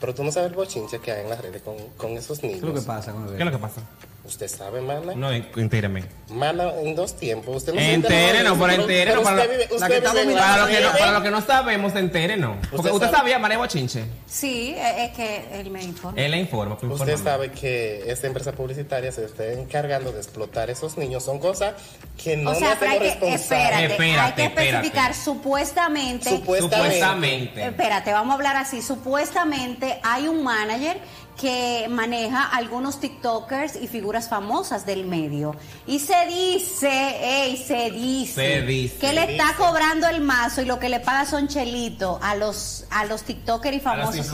Pero 0.00 0.14
tú 0.14 0.24
no 0.24 0.30
sabes 0.32 0.50
el 0.50 0.56
bochinche 0.56 0.98
que 0.98 1.12
hay 1.12 1.22
en 1.22 1.30
las 1.30 1.40
redes 1.40 1.62
con, 1.62 1.76
con 1.96 2.12
esos 2.12 2.42
niños. 2.42 2.60
¿Qué 2.60 2.66
es 2.66 2.74
lo 2.74 2.80
que 2.80 2.86
pasa 2.86 3.12
con 3.12 3.22
el 3.22 3.30
¿Qué 3.30 3.38
es 3.38 3.44
lo 3.44 3.52
que 3.52 3.58
pasa? 3.58 3.80
¿Usted 4.26 4.48
sabe, 4.48 4.80
mana? 4.80 5.12
No, 5.14 5.30
entéreme. 5.30 6.02
Mana 6.30 6.72
en 6.82 6.96
dos 6.96 7.14
tiempos. 7.14 7.56
Usted 7.58 7.74
no 7.74 7.80
de 7.80 8.02
pero 8.08 8.42
no, 8.42 8.58
para, 8.58 8.72
usted 8.78 9.50
vive- 9.50 9.68
la 9.68 9.74
usted 9.74 9.86
que 9.88 9.96
está 9.98 10.10
vive 10.12 10.22
en 10.22 10.28
dominando. 10.28 10.34
las 10.34 10.46
para, 10.46 10.62
lo 10.62 10.66
que 10.66 10.72
no, 10.72 10.88
redes. 10.88 10.98
para 10.98 11.12
lo 11.12 11.22
que 11.22 11.30
no 11.30 11.40
sabemos, 11.42 11.94
entere, 11.94 12.36
no. 12.38 12.56
Porque 12.62 12.76
Usted 12.76 12.90
usted, 12.92 13.06
sabe- 13.08 13.18
sabía, 13.18 13.38
María 13.38 13.58
Bochinche. 13.58 14.04
Sí, 14.26 14.74
es 14.78 15.10
que 15.12 15.44
él 15.60 15.70
me 15.70 15.82
informa. 15.84 16.18
Él 16.18 16.30
le 16.30 16.38
informa. 16.38 16.78
pues, 16.78 16.92
Usted 17.00 17.18
sabe 17.18 17.50
que 17.52 18.10
esta 18.10 18.26
empresa 18.26 18.52
publicitaria 18.52 19.12
se 19.12 19.26
está 19.26 19.44
encargando 19.52 20.10
de 20.10 20.18
explotar 20.20 20.70
esos 20.70 20.96
niños. 20.96 21.22
Son 21.22 21.38
cosas 21.38 21.74
que 22.16 22.38
no 22.38 22.52
o 22.52 22.54
sea, 22.54 22.70
nos 22.70 22.78
pero 22.78 22.90
hay 22.92 22.96
hacemos 23.08 23.18
que, 23.18 23.34
espérate. 23.34 23.84
Espérate, 23.84 24.20
hay 24.20 24.32
que 24.32 24.42
espérate. 24.44 24.68
especificar 24.70 25.14
supuestamente. 25.14 26.30
Supuestamente. 26.30 26.78
Supuestamente. 26.94 27.64
Espérate, 27.66 28.12
vamos 28.12 28.30
a 28.32 28.34
hablar 28.36 28.56
así. 28.56 28.80
Supuestamente 28.80 30.00
hay 30.02 30.28
un 30.28 30.42
manager 30.42 30.96
que 31.40 31.86
maneja 31.90 32.44
algunos 32.44 33.00
TikTokers 33.00 33.76
y 33.76 33.88
figuras 33.88 34.28
famosas 34.28 34.86
del 34.86 35.04
medio. 35.04 35.56
Y 35.86 35.98
se 35.98 36.14
dice, 36.26 36.88
ey, 37.22 37.56
se 37.56 37.90
dice, 37.90 38.34
Se 38.34 38.62
dice. 38.62 38.98
que 38.98 39.12
le 39.12 39.32
está 39.32 39.54
cobrando 39.56 40.06
el 40.08 40.20
mazo 40.20 40.62
y 40.62 40.64
lo 40.64 40.78
que 40.78 40.88
le 40.88 41.00
paga 41.00 41.26
son 41.26 41.48
chelitos 41.48 42.18
a 42.22 42.36
los, 42.36 42.84
a 42.90 43.04
los 43.06 43.22
TikTokers 43.22 43.76
y 43.76 43.80
famosos 43.80 44.30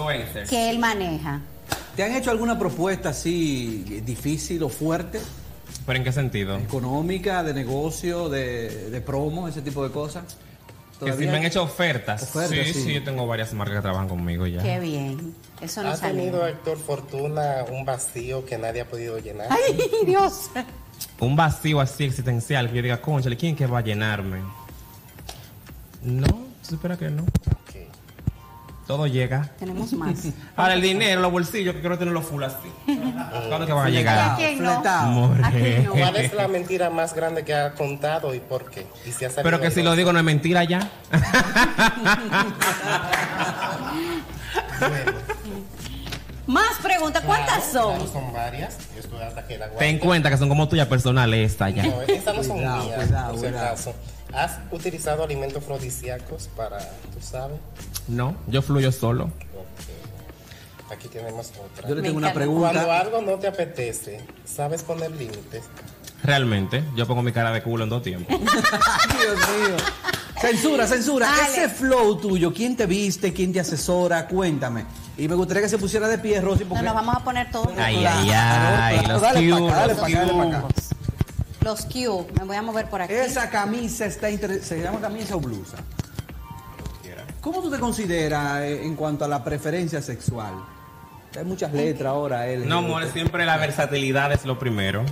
que 0.49 0.71
él 0.71 0.79
maneja. 0.79 1.41
¿Te 1.97 2.05
han 2.05 2.15
hecho 2.15 2.31
alguna 2.31 2.59
propuesta 2.59 3.11
así 3.11 4.03
difícil 4.05 4.63
o 4.63 4.69
fuerte? 4.69 5.21
¿Pero 5.87 5.97
en 5.99 6.05
qué 6.05 6.13
sentido? 6.13 6.57
Económica, 6.57 7.43
de 7.43 7.55
negocio, 7.55 8.29
de, 8.29 8.91
de 8.91 9.01
promo, 9.01 9.49
ese 9.49 9.63
tipo 9.63 9.83
de 9.83 9.91
cosas. 9.91 10.25
Que 11.05 11.13
si 11.15 11.27
me 11.27 11.37
han 11.39 11.45
hecho 11.45 11.63
ofertas. 11.63 12.23
Ofertas, 12.23 12.51
sí, 12.67 12.73
sí. 12.75 12.83
sí, 12.83 12.95
yo 12.95 13.03
tengo 13.05 13.27
varias 13.27 13.53
marcas 13.55 13.77
que 13.79 13.83
trabajan 13.83 14.09
conmigo 14.09 14.47
ya. 14.47 14.63
Qué 14.63 14.79
bien. 14.79 15.35
Eso 15.61 15.83
no 15.83 15.91
¿Ha 15.91 15.97
salió. 15.97 16.23
tenido 16.23 16.47
Héctor 16.47 16.79
Fortuna 16.79 17.65
un 17.71 17.85
vacío 17.85 18.45
que 18.45 18.59
nadie 18.59 18.83
ha 18.83 18.89
podido 18.89 19.19
llenar? 19.19 19.49
Ay, 19.51 19.81
Dios. 20.07 20.51
Un 21.19 21.37
vacío 21.37 21.81
así 21.81 22.05
existencial 22.05 22.69
que 22.71 22.77
yo 22.77 22.83
diga, 22.83 23.01
conchale, 23.01 23.37
¿quién 23.37 23.57
que 23.57 23.67
va 23.67 23.79
a 23.79 23.83
llenarme? 23.83 24.41
No, 26.03 26.47
se 26.63 26.75
espera 26.75 26.97
que 26.97 27.11
no. 27.11 27.25
Todo 28.91 29.07
llega. 29.07 29.49
Tenemos 29.57 29.93
más. 29.93 30.19
Ahora 30.57 30.75
el 30.75 30.83
dinero, 30.83 31.21
los 31.21 31.31
bolsillos, 31.31 31.77
que 31.77 31.81
quiero 31.81 31.97
tenerlos 31.97 32.25
full 32.25 32.43
así. 32.43 32.57
¿Cuándo 33.49 33.65
que 33.65 33.73
van 33.73 33.85
a 33.85 33.87
¿A 33.87 33.91
llegar? 33.91 34.37
quién 34.37 34.61
no? 34.61 34.73
Fletado. 34.75 35.07
More. 35.13 35.45
¿A 35.45 35.51
quién 35.53 35.85
no? 35.85 35.93
¿Cuál 35.93 36.17
es 36.17 36.35
la 36.35 36.49
mentira 36.49 36.91
más 36.91 37.15
grande 37.15 37.45
que 37.45 37.55
ha 37.55 37.73
contado 37.75 38.35
y 38.35 38.41
por 38.41 38.69
qué? 38.69 38.89
Y 39.07 39.13
si 39.13 39.25
ha 39.27 39.31
Pero 39.31 39.61
que 39.61 39.71
si 39.71 39.85
lo 39.85 39.95
digo 39.95 40.13
no 40.13 40.19
es 40.19 40.25
mentira 40.25 40.65
ya. 40.65 40.91
Más 46.47 46.79
preguntas. 46.83 47.23
¿Cuántas 47.25 47.65
Claro, 47.69 47.89
son? 47.91 47.97
claro, 47.97 48.13
son 48.13 48.33
varias. 48.33 48.79
Yo 48.95 49.01
estoy 49.01 49.21
hasta 49.23 49.47
que 49.47 49.59
la. 49.59 49.69
Ten 49.71 49.89
en 49.91 49.99
cuenta 49.99 50.31
que 50.31 50.37
son 50.37 50.49
como 50.49 50.69
tuyas 50.69 50.89
personales 50.89 51.53
estas 51.53 51.75
ya. 51.75 51.85
No, 51.85 52.03
estas 52.03 52.35
no 52.35 52.43
son 52.43 52.57
Cuidado, 52.57 52.85
mías, 52.85 52.97
cuidado, 53.07 53.31
por 53.31 53.41
si 53.41 53.47
cuidado. 53.47 53.67
acaso. 53.69 53.95
¿Has 54.33 54.59
utilizado 54.71 55.25
alimentos 55.25 55.63
afrodisíacos 55.63 56.49
para, 56.57 56.79
tú 56.79 57.21
sabes? 57.21 57.59
No, 58.09 58.37
yo 58.47 58.63
fluyo 58.63 58.93
solo. 58.93 59.25
Ok. 59.25 60.93
Aquí 60.93 61.09
tenemos 61.09 61.51
otra. 61.51 61.89
Yo 61.89 61.95
le 61.95 62.03
tengo 62.03 62.17
una 62.19 62.33
pregunta. 62.33 62.73
Cuando 62.73 62.93
algo 62.93 63.23
no 63.23 63.39
te 63.39 63.47
apetece, 63.47 64.21
¿sabes 64.45 64.83
poner 64.83 65.11
límites? 65.13 65.65
Realmente, 66.23 66.85
yo 66.97 67.07
pongo 67.07 67.23
mi 67.23 67.33
cara 67.33 67.51
de 67.53 67.63
culo 67.63 67.85
en 67.85 67.91
dos 67.91 68.03
tiempos. 68.03 68.39
Dios 68.41 69.37
mío. 69.37 69.77
Censura, 70.41 70.87
censura. 70.87 71.27
Dale. 71.27 71.43
Ese 71.51 71.69
flow 71.69 72.17
tuyo, 72.17 72.53
¿quién 72.53 72.77
te 72.77 72.87
viste? 72.87 73.33
¿Quién 73.33 73.53
te 73.53 73.61
asesora? 73.61 74.27
Cuéntame. 74.27 74.85
Y 75.17 75.29
me 75.29 75.35
gustaría 75.35 75.63
que 75.63 75.69
se 75.69 75.79
pusiera 75.79 76.09
de 76.09 76.19
pie, 76.19 76.41
Rosy, 76.41 76.65
No, 76.65 76.71
porque... 76.71 76.85
nos 76.85 76.95
vamos 76.95 77.17
a 77.17 77.21
poner 77.25 77.51
todos. 77.51 77.69
Ay, 77.79 78.05
ay, 78.07 78.31
ay, 78.33 79.07
los 79.07 79.21
Dale 79.21 79.51
pa' 79.51 79.57
cute, 79.59 79.69
acá, 79.71 79.77
dale 79.81 79.93
los 79.93 80.01
pa' 80.01 80.07
acá, 80.07 80.19
dale 80.21 80.33
pa' 80.33 80.43
acá. 80.45 80.61
cute. 80.63 80.83
Los 81.63 81.85
Q. 81.87 82.27
Me 82.39 82.45
voy 82.45 82.57
a 82.57 82.63
mover 82.63 82.87
por 82.89 83.03
aquí. 83.03 83.13
Esa 83.13 83.51
camisa 83.51 84.07
está 84.07 84.31
inter- 84.31 84.63
¿Se 84.63 84.81
llama 84.83 85.01
camisa 85.01 85.37
o 85.37 85.41
blusa? 85.41 85.77
¿Cómo 87.41 87.63
tú 87.63 87.71
te 87.71 87.79
consideras 87.79 88.61
eh, 88.61 88.85
en 88.85 88.95
cuanto 88.97 89.25
a 89.25 89.29
la 89.29 89.43
preferencia 89.43 90.03
sexual? 90.03 90.53
Hay 91.39 91.45
muchas 91.45 91.73
letras 91.73 92.11
ahora. 92.11 92.47
LGBT. 92.47 92.67
No, 92.69 92.79
amor, 92.79 93.11
siempre 93.13 93.47
la 93.47 93.57
versatilidad 93.57 94.31
es 94.33 94.45
lo 94.45 94.59
primero. 94.59 95.05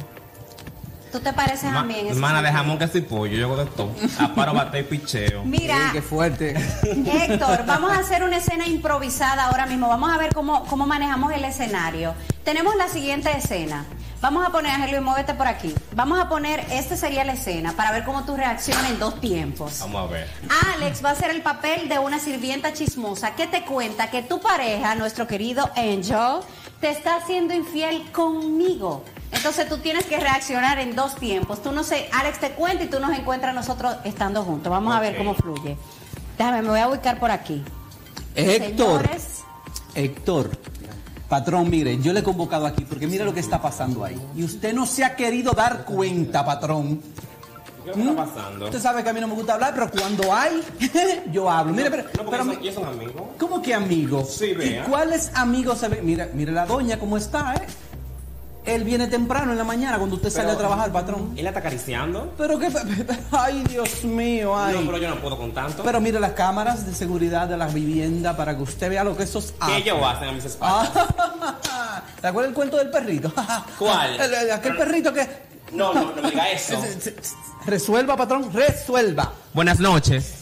Tú 1.11 1.21
te 1.21 1.33
pareces 1.33 1.73
Ma- 1.73 1.81
a 1.81 1.85
mí 1.85 1.95
en 1.99 2.09
ese 2.09 2.21
mana 2.21 2.43
de 2.43 2.53
jamón 2.53 2.79
que 2.79 2.87
soy 2.87 3.01
pollo, 3.01 3.35
yo 3.35 3.47
hago 3.47 3.57
de 3.57 3.71
todo. 3.71 3.95
Aparo, 4.21 4.53
bate 4.53 4.81
y 4.81 4.83
picheo. 4.83 5.43
Mira, 5.43 5.77
Sí, 5.87 5.93
qué 5.95 6.03
fuerte. 6.03 6.51
Héctor, 6.85 7.65
vamos 7.65 7.93
a 7.93 8.01
hacer 8.01 8.23
una 8.23 8.37
escena 8.37 8.67
improvisada 8.67 9.47
ahora 9.47 9.65
mismo. 9.65 9.89
Vamos 9.89 10.11
a 10.13 10.19
ver 10.19 10.35
cómo, 10.35 10.67
cómo 10.67 10.87
manejamos 10.87 11.33
el 11.33 11.45
escenario. 11.47 12.13
Tenemos 12.45 12.77
la 12.77 12.89
siguiente 12.89 13.31
escena. 13.35 13.87
Vamos 14.20 14.44
a 14.44 14.50
poner, 14.50 14.72
Ángel 14.72 14.90
Luis, 14.90 15.02
muévete 15.02 15.35
por 15.35 15.46
aquí. 15.46 15.72
Vamos 15.94 16.18
a 16.18 16.28
poner, 16.28 16.66
esta 16.72 16.96
sería 16.96 17.22
la 17.22 17.35
escena 17.35 17.74
para 17.74 17.92
ver 17.92 18.04
cómo 18.04 18.24
tú 18.24 18.37
reaccionas 18.37 18.90
en 18.90 18.98
dos 18.98 19.20
tiempos. 19.20 19.78
Vamos 19.78 20.09
a 20.09 20.12
ver. 20.12 20.28
Alex 20.74 21.04
va 21.04 21.11
a 21.11 21.12
hacer 21.12 21.31
el 21.31 21.40
papel 21.40 21.88
de 21.88 22.00
una 22.00 22.18
sirvienta 22.18 22.72
chismosa 22.72 23.37
que 23.37 23.46
te 23.46 23.64
cuenta 23.64 24.11
que 24.11 24.22
tu 24.22 24.40
pareja, 24.40 24.96
nuestro 24.96 25.28
querido 25.28 25.70
Angel, 25.76 26.40
te 26.81 26.90
está 26.90 27.16
haciendo 27.16 27.54
infiel 27.54 28.11
conmigo. 28.11 29.04
Entonces 29.31 29.68
tú 29.68 29.78
tienes 29.78 30.07
que 30.07 30.18
reaccionar 30.18 30.81
en 30.81 30.96
dos 30.96 31.14
tiempos. 31.14 31.62
Tú 31.62 31.70
no 31.70 31.85
sé, 31.85 32.09
Alex 32.12 32.40
te 32.40 32.50
cuenta 32.50 32.85
y 32.85 32.88
tú 32.88 32.98
nos 32.98 33.16
encuentras 33.16 33.54
nosotros 33.54 33.96
estando 34.02 34.42
juntos. 34.42 34.68
Vamos 34.68 34.94
a 34.96 35.00
ver 35.00 35.16
cómo 35.16 35.35
fluye. 35.35 35.76
Déjame, 36.37 36.62
me 36.62 36.70
voy 36.70 36.81
a 36.81 36.88
ubicar 36.88 37.20
por 37.20 37.31
aquí. 37.31 37.62
Héctor. 38.35 39.02
Señores, 39.02 39.44
Héctor. 39.94 40.50
Patrón, 41.29 41.69
mire, 41.69 41.99
yo 41.99 42.12
le 42.14 42.21
he 42.21 42.23
convocado 42.23 42.67
aquí 42.67 42.85
porque 42.85 43.07
mira 43.07 43.25
lo 43.25 43.35
que 43.35 43.41
está 43.41 43.61
pasando 43.61 44.03
ahí. 44.03 44.19
Y 44.35 44.45
usted 44.45 44.73
no 44.73 44.87
se 44.87 45.05
ha 45.05 45.14
querido 45.14 45.53
dar 45.53 45.85
cuenta, 45.85 46.45
patrón. 46.45 47.01
¿Qué 47.85 47.91
está 48.01 48.17
pasando? 48.17 48.64
Usted 48.67 48.81
sabe 48.81 49.03
que 49.03 49.11
a 49.11 49.12
mí 49.12 49.21
no 49.21 49.29
me 49.29 49.35
gusta 49.35 49.55
hablar, 49.55 49.75
pero 49.75 49.91
cuando 49.91 50.33
hay, 50.35 50.62
yo 51.33 51.51
hablo. 51.51 51.75
Mire, 51.75 51.91
pero, 51.91 52.05
No, 52.25 52.31
pero 52.31 52.53
ellos 52.53 52.75
son 52.75 52.87
amigos. 52.87 53.23
¿cómo 53.38 53.61
que 53.61 53.75
amigos? 53.75 54.35
Sí, 54.35 54.55
vea. 54.55 54.85
¿Y 54.85 54.88
cuáles 54.91 55.31
amigos 55.35 55.79
se 55.79 55.88
ven? 55.88 56.05
Mira, 56.05 56.29
mire 56.33 56.53
la 56.53 56.64
doña 56.67 56.99
cómo 56.99 57.17
está, 57.19 57.55
¿eh? 57.55 57.67
Él 58.74 58.85
viene 58.85 59.07
temprano 59.07 59.52
en 59.52 59.59
la 59.59 59.64
mañana 59.64 59.96
cuando 59.98 60.16
usted 60.16 60.31
sale 60.31 60.50
a 60.52 60.59
trabajar, 60.59 60.92
patrón. 60.92 61.33
¿Él 61.37 61.44
la 61.44 61.50
está 61.50 61.61
acariciando? 61.61 62.35
Pero 62.37 62.59
qué, 62.59 62.68
ay 63.33 63.62
Dios 63.68 64.04
mío, 64.04 64.59
ay. 64.59 64.74
No, 64.78 64.87
pero 64.87 64.98
yo 64.98 65.09
no 65.11 65.16
puedo 65.20 65.37
con 65.38 65.52
tanto. 65.52 65.83
Pero 65.83 66.00
mire 66.00 66.20
las 66.20 66.33
cámaras 66.33 66.87
de 66.87 66.94
seguridad 66.94 67.48
de 67.48 67.57
la 67.57 67.66
vivienda 67.66 68.37
para 68.37 68.57
que 68.57 68.62
usted 68.62 68.90
vea 68.90 69.04
lo 69.04 69.16
que 69.16 69.22
esos 69.24 69.52
¿Qué 69.52 69.57
hacen. 69.61 69.76
ellos 69.76 69.98
hacen 70.04 70.28
a 70.28 70.33
mis 70.33 70.44
espaldas? 70.44 70.90
¿Te 72.20 72.26
acuerdas 72.26 72.48
el 72.50 72.54
cuento 72.54 72.76
del 72.76 72.90
perrito? 72.90 73.33
¿Cuál? 73.78 74.20
El- 74.20 74.35
el- 74.35 74.50
aquel 74.52 74.76
perrito 74.76 75.12
que... 75.12 75.48
No, 75.72 75.92
no, 75.92 76.12
no 76.14 76.22
me 76.22 76.31
diga 76.31 76.50
eso. 76.50 76.83
Resuelva, 77.66 78.16
patrón, 78.16 78.50
resuelva. 78.52 79.33
Buenas 79.52 79.78
noches. 79.81 80.37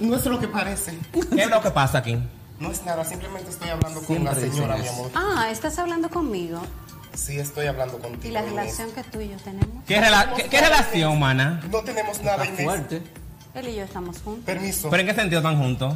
No 0.00 0.16
es 0.16 0.24
lo 0.24 0.38
que 0.40 0.48
parece. 0.48 0.98
¿Qué 1.12 1.42
es 1.42 1.50
lo 1.50 1.60
que 1.60 1.70
pasa 1.70 1.98
aquí? 1.98 2.18
No 2.58 2.70
es 2.70 2.82
nada, 2.84 3.04
simplemente 3.04 3.50
estoy 3.50 3.68
hablando 3.68 3.98
con 4.00 4.06
Siempre 4.06 4.32
una 4.32 4.40
señora, 4.40 4.76
mi 4.76 4.88
amor. 4.88 5.10
ah, 5.14 5.48
estás 5.50 5.78
hablando 5.78 6.08
conmigo. 6.08 6.60
Sí, 7.14 7.38
estoy 7.38 7.66
hablando 7.66 7.98
¿Y 7.98 8.02
contigo. 8.02 8.34
la 8.34 8.40
Inés. 8.40 8.52
relación 8.54 8.92
que 8.92 9.02
tú 9.04 9.20
y 9.20 9.28
yo 9.30 9.36
tenemos? 9.38 9.84
¿Qué, 9.86 10.00
rela- 10.00 10.32
qué- 10.34 10.44
qué 10.48 10.60
relación, 10.60 11.18
mana? 11.18 11.60
No 11.70 11.80
tenemos 11.82 12.20
nada, 12.22 12.44
Inés. 12.46 12.64
Fuerte. 12.64 13.02
Él 13.54 13.68
y 13.68 13.76
yo 13.76 13.84
estamos 13.84 14.18
juntos. 14.22 14.44
Permiso. 14.44 14.90
¿Pero 14.90 15.00
en 15.02 15.06
qué 15.08 15.14
sentido 15.14 15.38
están 15.40 15.56
juntos? 15.58 15.94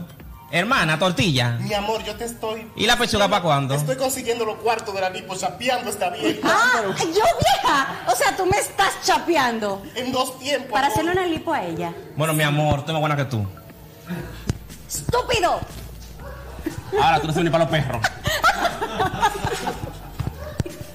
Hermana, 0.51 0.99
tortilla. 0.99 1.59
Mi 1.61 1.75
amor, 1.75 2.03
yo 2.05 2.15
te 2.17 2.25
estoy. 2.25 2.71
¿Y 2.77 2.87
la 2.87 2.97
pechuga 2.97 3.29
para 3.29 3.43
cuándo? 3.43 3.75
Estoy 3.75 3.97
consiguiendo 3.97 4.47
los 4.47 4.57
cuartos 4.59 4.95
de 4.95 5.01
la 5.01 5.11
lipo, 5.11 5.37
chapeando 5.37 5.91
esta 5.91 6.09
vieja. 6.11 6.41
Ah, 6.45 6.81
yo 6.99 7.05
vieja. 7.05 8.05
O 8.11 8.17
sea, 8.17 8.35
tú 8.37 8.47
me 8.47 8.57
estás 8.57 8.95
chapeando. 9.05 9.83
En 9.95 10.11
dos 10.13 10.39
tiempos. 10.39 10.71
Para 10.71 10.87
amor. 10.87 10.93
hacerle 11.01 11.13
una 11.21 11.27
lipo 11.27 11.53
a 11.53 11.65
ella. 11.65 11.93
Bueno, 12.17 12.33
mi 12.33 12.45
amor, 12.45 12.83
tú 12.87 12.93
más 12.93 13.01
buena 13.01 13.17
que 13.17 13.27
tú. 13.27 13.45
¡Estúpido! 14.89 15.61
Ahora 17.03 17.21
tú 17.21 17.27
no 17.27 17.33
sirves 17.35 17.45
ni 17.45 17.51
para 17.51 17.65
los 17.65 17.71
perros. 17.71 18.03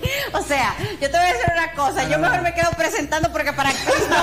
O 0.32 0.42
sea, 0.42 0.74
yo 1.00 1.10
te 1.10 1.16
voy 1.16 1.26
a 1.26 1.32
decir 1.32 1.46
una 1.52 1.72
cosa. 1.72 2.08
Yo 2.08 2.18
mejor 2.18 2.42
me 2.42 2.52
quedo 2.54 2.70
presentando 2.72 3.30
porque 3.32 3.52
para 3.52 3.70
actriz 3.70 3.94
no. 4.10 4.16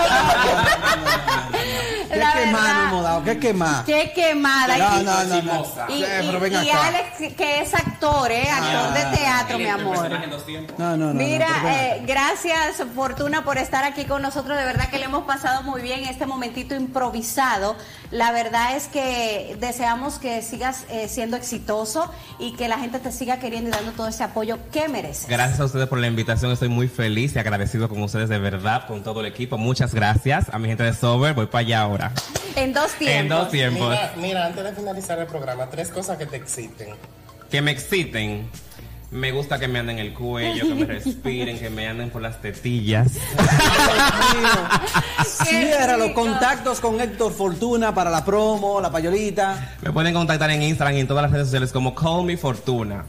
¿Qué 2.09 2.15
La 2.19 2.33
quemada? 2.33 3.21
¿Qué 3.23 3.39
quemada? 3.39 3.83
Qué 3.85 4.11
quemada. 4.13 4.77
No, 4.77 5.01
Y- 5.01 5.03
no, 5.03 5.23
no, 5.23 5.41
no. 5.41 5.63
Y, 5.89 6.03
Eh, 6.03 6.21
y- 6.23 6.65
y. 6.67 6.69
Alex, 6.69 7.35
que 7.35 7.61
es 7.61 7.73
actor, 7.73 8.31
¿eh? 8.31 8.47
Actor 8.49 8.93
de 8.93 9.17
teatro, 9.17 9.57
mi 9.57 9.67
amor. 9.67 10.09
No, 10.77 10.97
no, 10.97 11.07
no. 11.07 11.13
Mira, 11.13 11.47
eh, 11.65 12.03
gracias 12.05 12.83
Fortuna 12.95 13.43
por 13.43 13.57
estar 13.57 13.83
aquí 13.83 14.05
con 14.05 14.21
nosotros. 14.21 14.57
De 14.57 14.65
verdad 14.65 14.89
que 14.89 14.97
le 14.99 15.05
hemos 15.05 15.23
pasado 15.25 15.63
muy 15.63 15.81
bien 15.81 16.03
este 16.05 16.25
momentito 16.25 16.75
improvisado. 16.75 17.75
La 18.11 18.31
verdad 18.31 18.75
es 18.75 18.87
que 18.87 19.55
deseamos 19.59 20.19
que 20.19 20.41
sigas 20.41 20.85
eh, 20.89 21.07
siendo 21.09 21.35
exitoso 21.37 22.11
y 22.37 22.53
que 22.55 22.67
la 22.67 22.77
gente 22.77 22.99
te 22.99 23.11
siga 23.11 23.37
queriendo 23.39 23.69
y 23.69 23.73
dando 23.73 23.91
todo 23.93 24.07
ese 24.07 24.23
apoyo 24.23 24.59
que 24.71 24.87
mereces. 24.87 25.27
Gracias 25.27 25.59
a 25.63 25.67
ustedes 25.67 25.87
por 25.87 25.99
la 25.99 26.07
invitación. 26.07 26.51
Estoy 26.51 26.69
muy 26.69 26.87
feliz 26.87 27.35
y 27.35 27.39
agradecido 27.39 27.89
con 27.89 28.01
ustedes 28.01 28.29
de 28.29 28.39
verdad, 28.39 28.87
con 28.87 29.03
todo 29.03 29.21
el 29.21 29.25
equipo. 29.25 29.57
Muchas 29.57 29.93
gracias 29.93 30.53
a 30.53 30.59
mi 30.59 30.67
gente 30.67 30.83
de 30.83 30.93
Sober. 30.93 31.33
Voy 31.33 31.47
para 31.47 31.59
allá 31.59 31.81
ahora. 31.81 32.11
En 32.55 32.73
dos 32.73 32.91
tiempos. 32.93 33.19
En 33.19 33.29
dos 33.29 33.49
tiempos. 33.49 33.89
Mira, 33.89 34.13
mira, 34.17 34.45
antes 34.45 34.63
de 34.63 34.73
finalizar 34.73 35.19
el 35.19 35.27
programa, 35.27 35.69
tres 35.69 35.89
cosas 35.89 36.17
que 36.17 36.25
te 36.25 36.37
exciten. 36.37 36.89
Que 37.49 37.61
me 37.61 37.71
exciten. 37.71 38.49
Me 39.11 39.31
gusta 39.31 39.59
que 39.59 39.67
me 39.67 39.77
anden 39.77 39.99
el 39.99 40.13
cuello, 40.13 40.67
que 40.67 40.73
me 40.73 40.85
respiren, 40.85 41.59
que 41.59 41.69
me 41.69 41.87
anden 41.87 42.09
por 42.09 42.21
las 42.21 42.41
tetillas. 42.41 43.11
Cierra 45.25 45.97
los 45.97 46.11
contactos 46.11 46.79
con 46.79 46.99
Héctor 46.99 47.31
Fortuna 47.31 47.93
para 47.93 48.09
la 48.09 48.25
promo, 48.25 48.81
la 48.81 48.91
payolita. 48.91 49.75
Me 49.81 49.91
pueden 49.91 50.13
contactar 50.13 50.49
en 50.49 50.63
Instagram 50.63 50.97
y 50.97 50.99
en 51.01 51.07
todas 51.07 51.21
las 51.21 51.31
redes 51.31 51.47
sociales 51.47 51.71
como 51.71 51.93
Call 51.93 52.25
Me 52.25 52.37
Fortuna. 52.37 53.05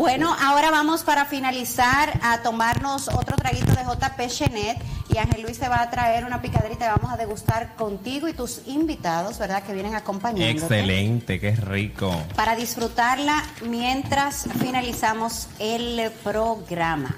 Bueno, 0.00 0.34
ahora 0.40 0.70
vamos 0.70 1.02
para 1.02 1.26
finalizar 1.26 2.18
a 2.22 2.40
tomarnos 2.40 3.08
otro 3.08 3.36
traguito 3.36 3.72
de 3.72 3.84
JP 3.84 4.28
Chenet 4.28 4.78
y 5.12 5.18
Ángel 5.18 5.42
Luis 5.42 5.58
te 5.58 5.68
va 5.68 5.82
a 5.82 5.90
traer 5.90 6.24
una 6.24 6.40
picadrita 6.40 6.86
que 6.86 6.98
vamos 6.98 7.12
a 7.12 7.18
degustar 7.18 7.76
contigo 7.76 8.26
y 8.26 8.32
tus 8.32 8.62
invitados, 8.66 9.38
¿verdad? 9.38 9.62
Que 9.62 9.74
vienen 9.74 9.94
acompañándote. 9.94 10.52
Excelente, 10.52 11.38
qué 11.38 11.54
rico. 11.54 12.16
Para 12.34 12.56
disfrutarla 12.56 13.44
mientras 13.68 14.46
finalizamos 14.58 15.48
el 15.58 16.10
programa. 16.24 17.14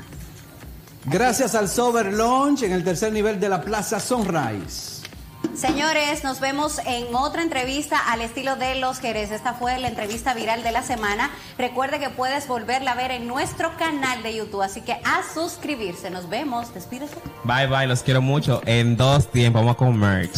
Gracias 1.04 1.54
al 1.54 1.68
Sober 1.68 2.12
Launch 2.12 2.64
en 2.64 2.72
el 2.72 2.82
tercer 2.82 3.12
nivel 3.12 3.38
de 3.38 3.48
la 3.48 3.60
Plaza 3.60 4.00
Sunrise. 4.00 4.91
Señores, 5.54 6.24
nos 6.24 6.40
vemos 6.40 6.80
en 6.86 7.14
otra 7.14 7.42
entrevista 7.42 7.98
al 7.98 8.22
estilo 8.22 8.56
de 8.56 8.74
los 8.76 9.00
Jerez. 9.00 9.30
Esta 9.30 9.52
fue 9.52 9.78
la 9.78 9.88
entrevista 9.88 10.32
viral 10.32 10.62
de 10.62 10.72
la 10.72 10.82
semana. 10.82 11.30
Recuerde 11.58 11.98
que 11.98 12.08
puedes 12.08 12.48
volverla 12.48 12.92
a 12.92 12.94
ver 12.94 13.10
en 13.10 13.26
nuestro 13.26 13.76
canal 13.76 14.22
de 14.22 14.34
YouTube, 14.34 14.62
así 14.62 14.80
que 14.80 14.92
a 14.92 15.22
suscribirse. 15.34 16.10
Nos 16.10 16.28
vemos. 16.28 16.72
Despídese. 16.72 17.16
Bye 17.44 17.66
bye, 17.66 17.86
los 17.86 18.02
quiero 18.02 18.22
mucho. 18.22 18.62
En 18.64 18.96
dos 18.96 19.30
tiempos 19.30 19.62
vamos 19.62 19.76
con 19.76 19.98
merch. 19.98 20.30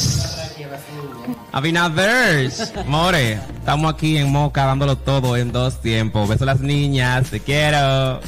Abinaders, 1.53 2.73
More, 2.87 3.35
estamos 3.35 3.95
aquí 3.95 4.17
en 4.17 4.33
Moca 4.33 4.67
dándolo 4.67 4.99
todo 4.99 5.37
en 5.37 5.53
dos 5.53 5.81
tiempos. 5.81 6.29
Beso 6.29 6.43
a 6.43 6.47
las 6.47 6.61
niñas, 6.61 7.31
te 7.31 7.39
quiero. 7.39 8.21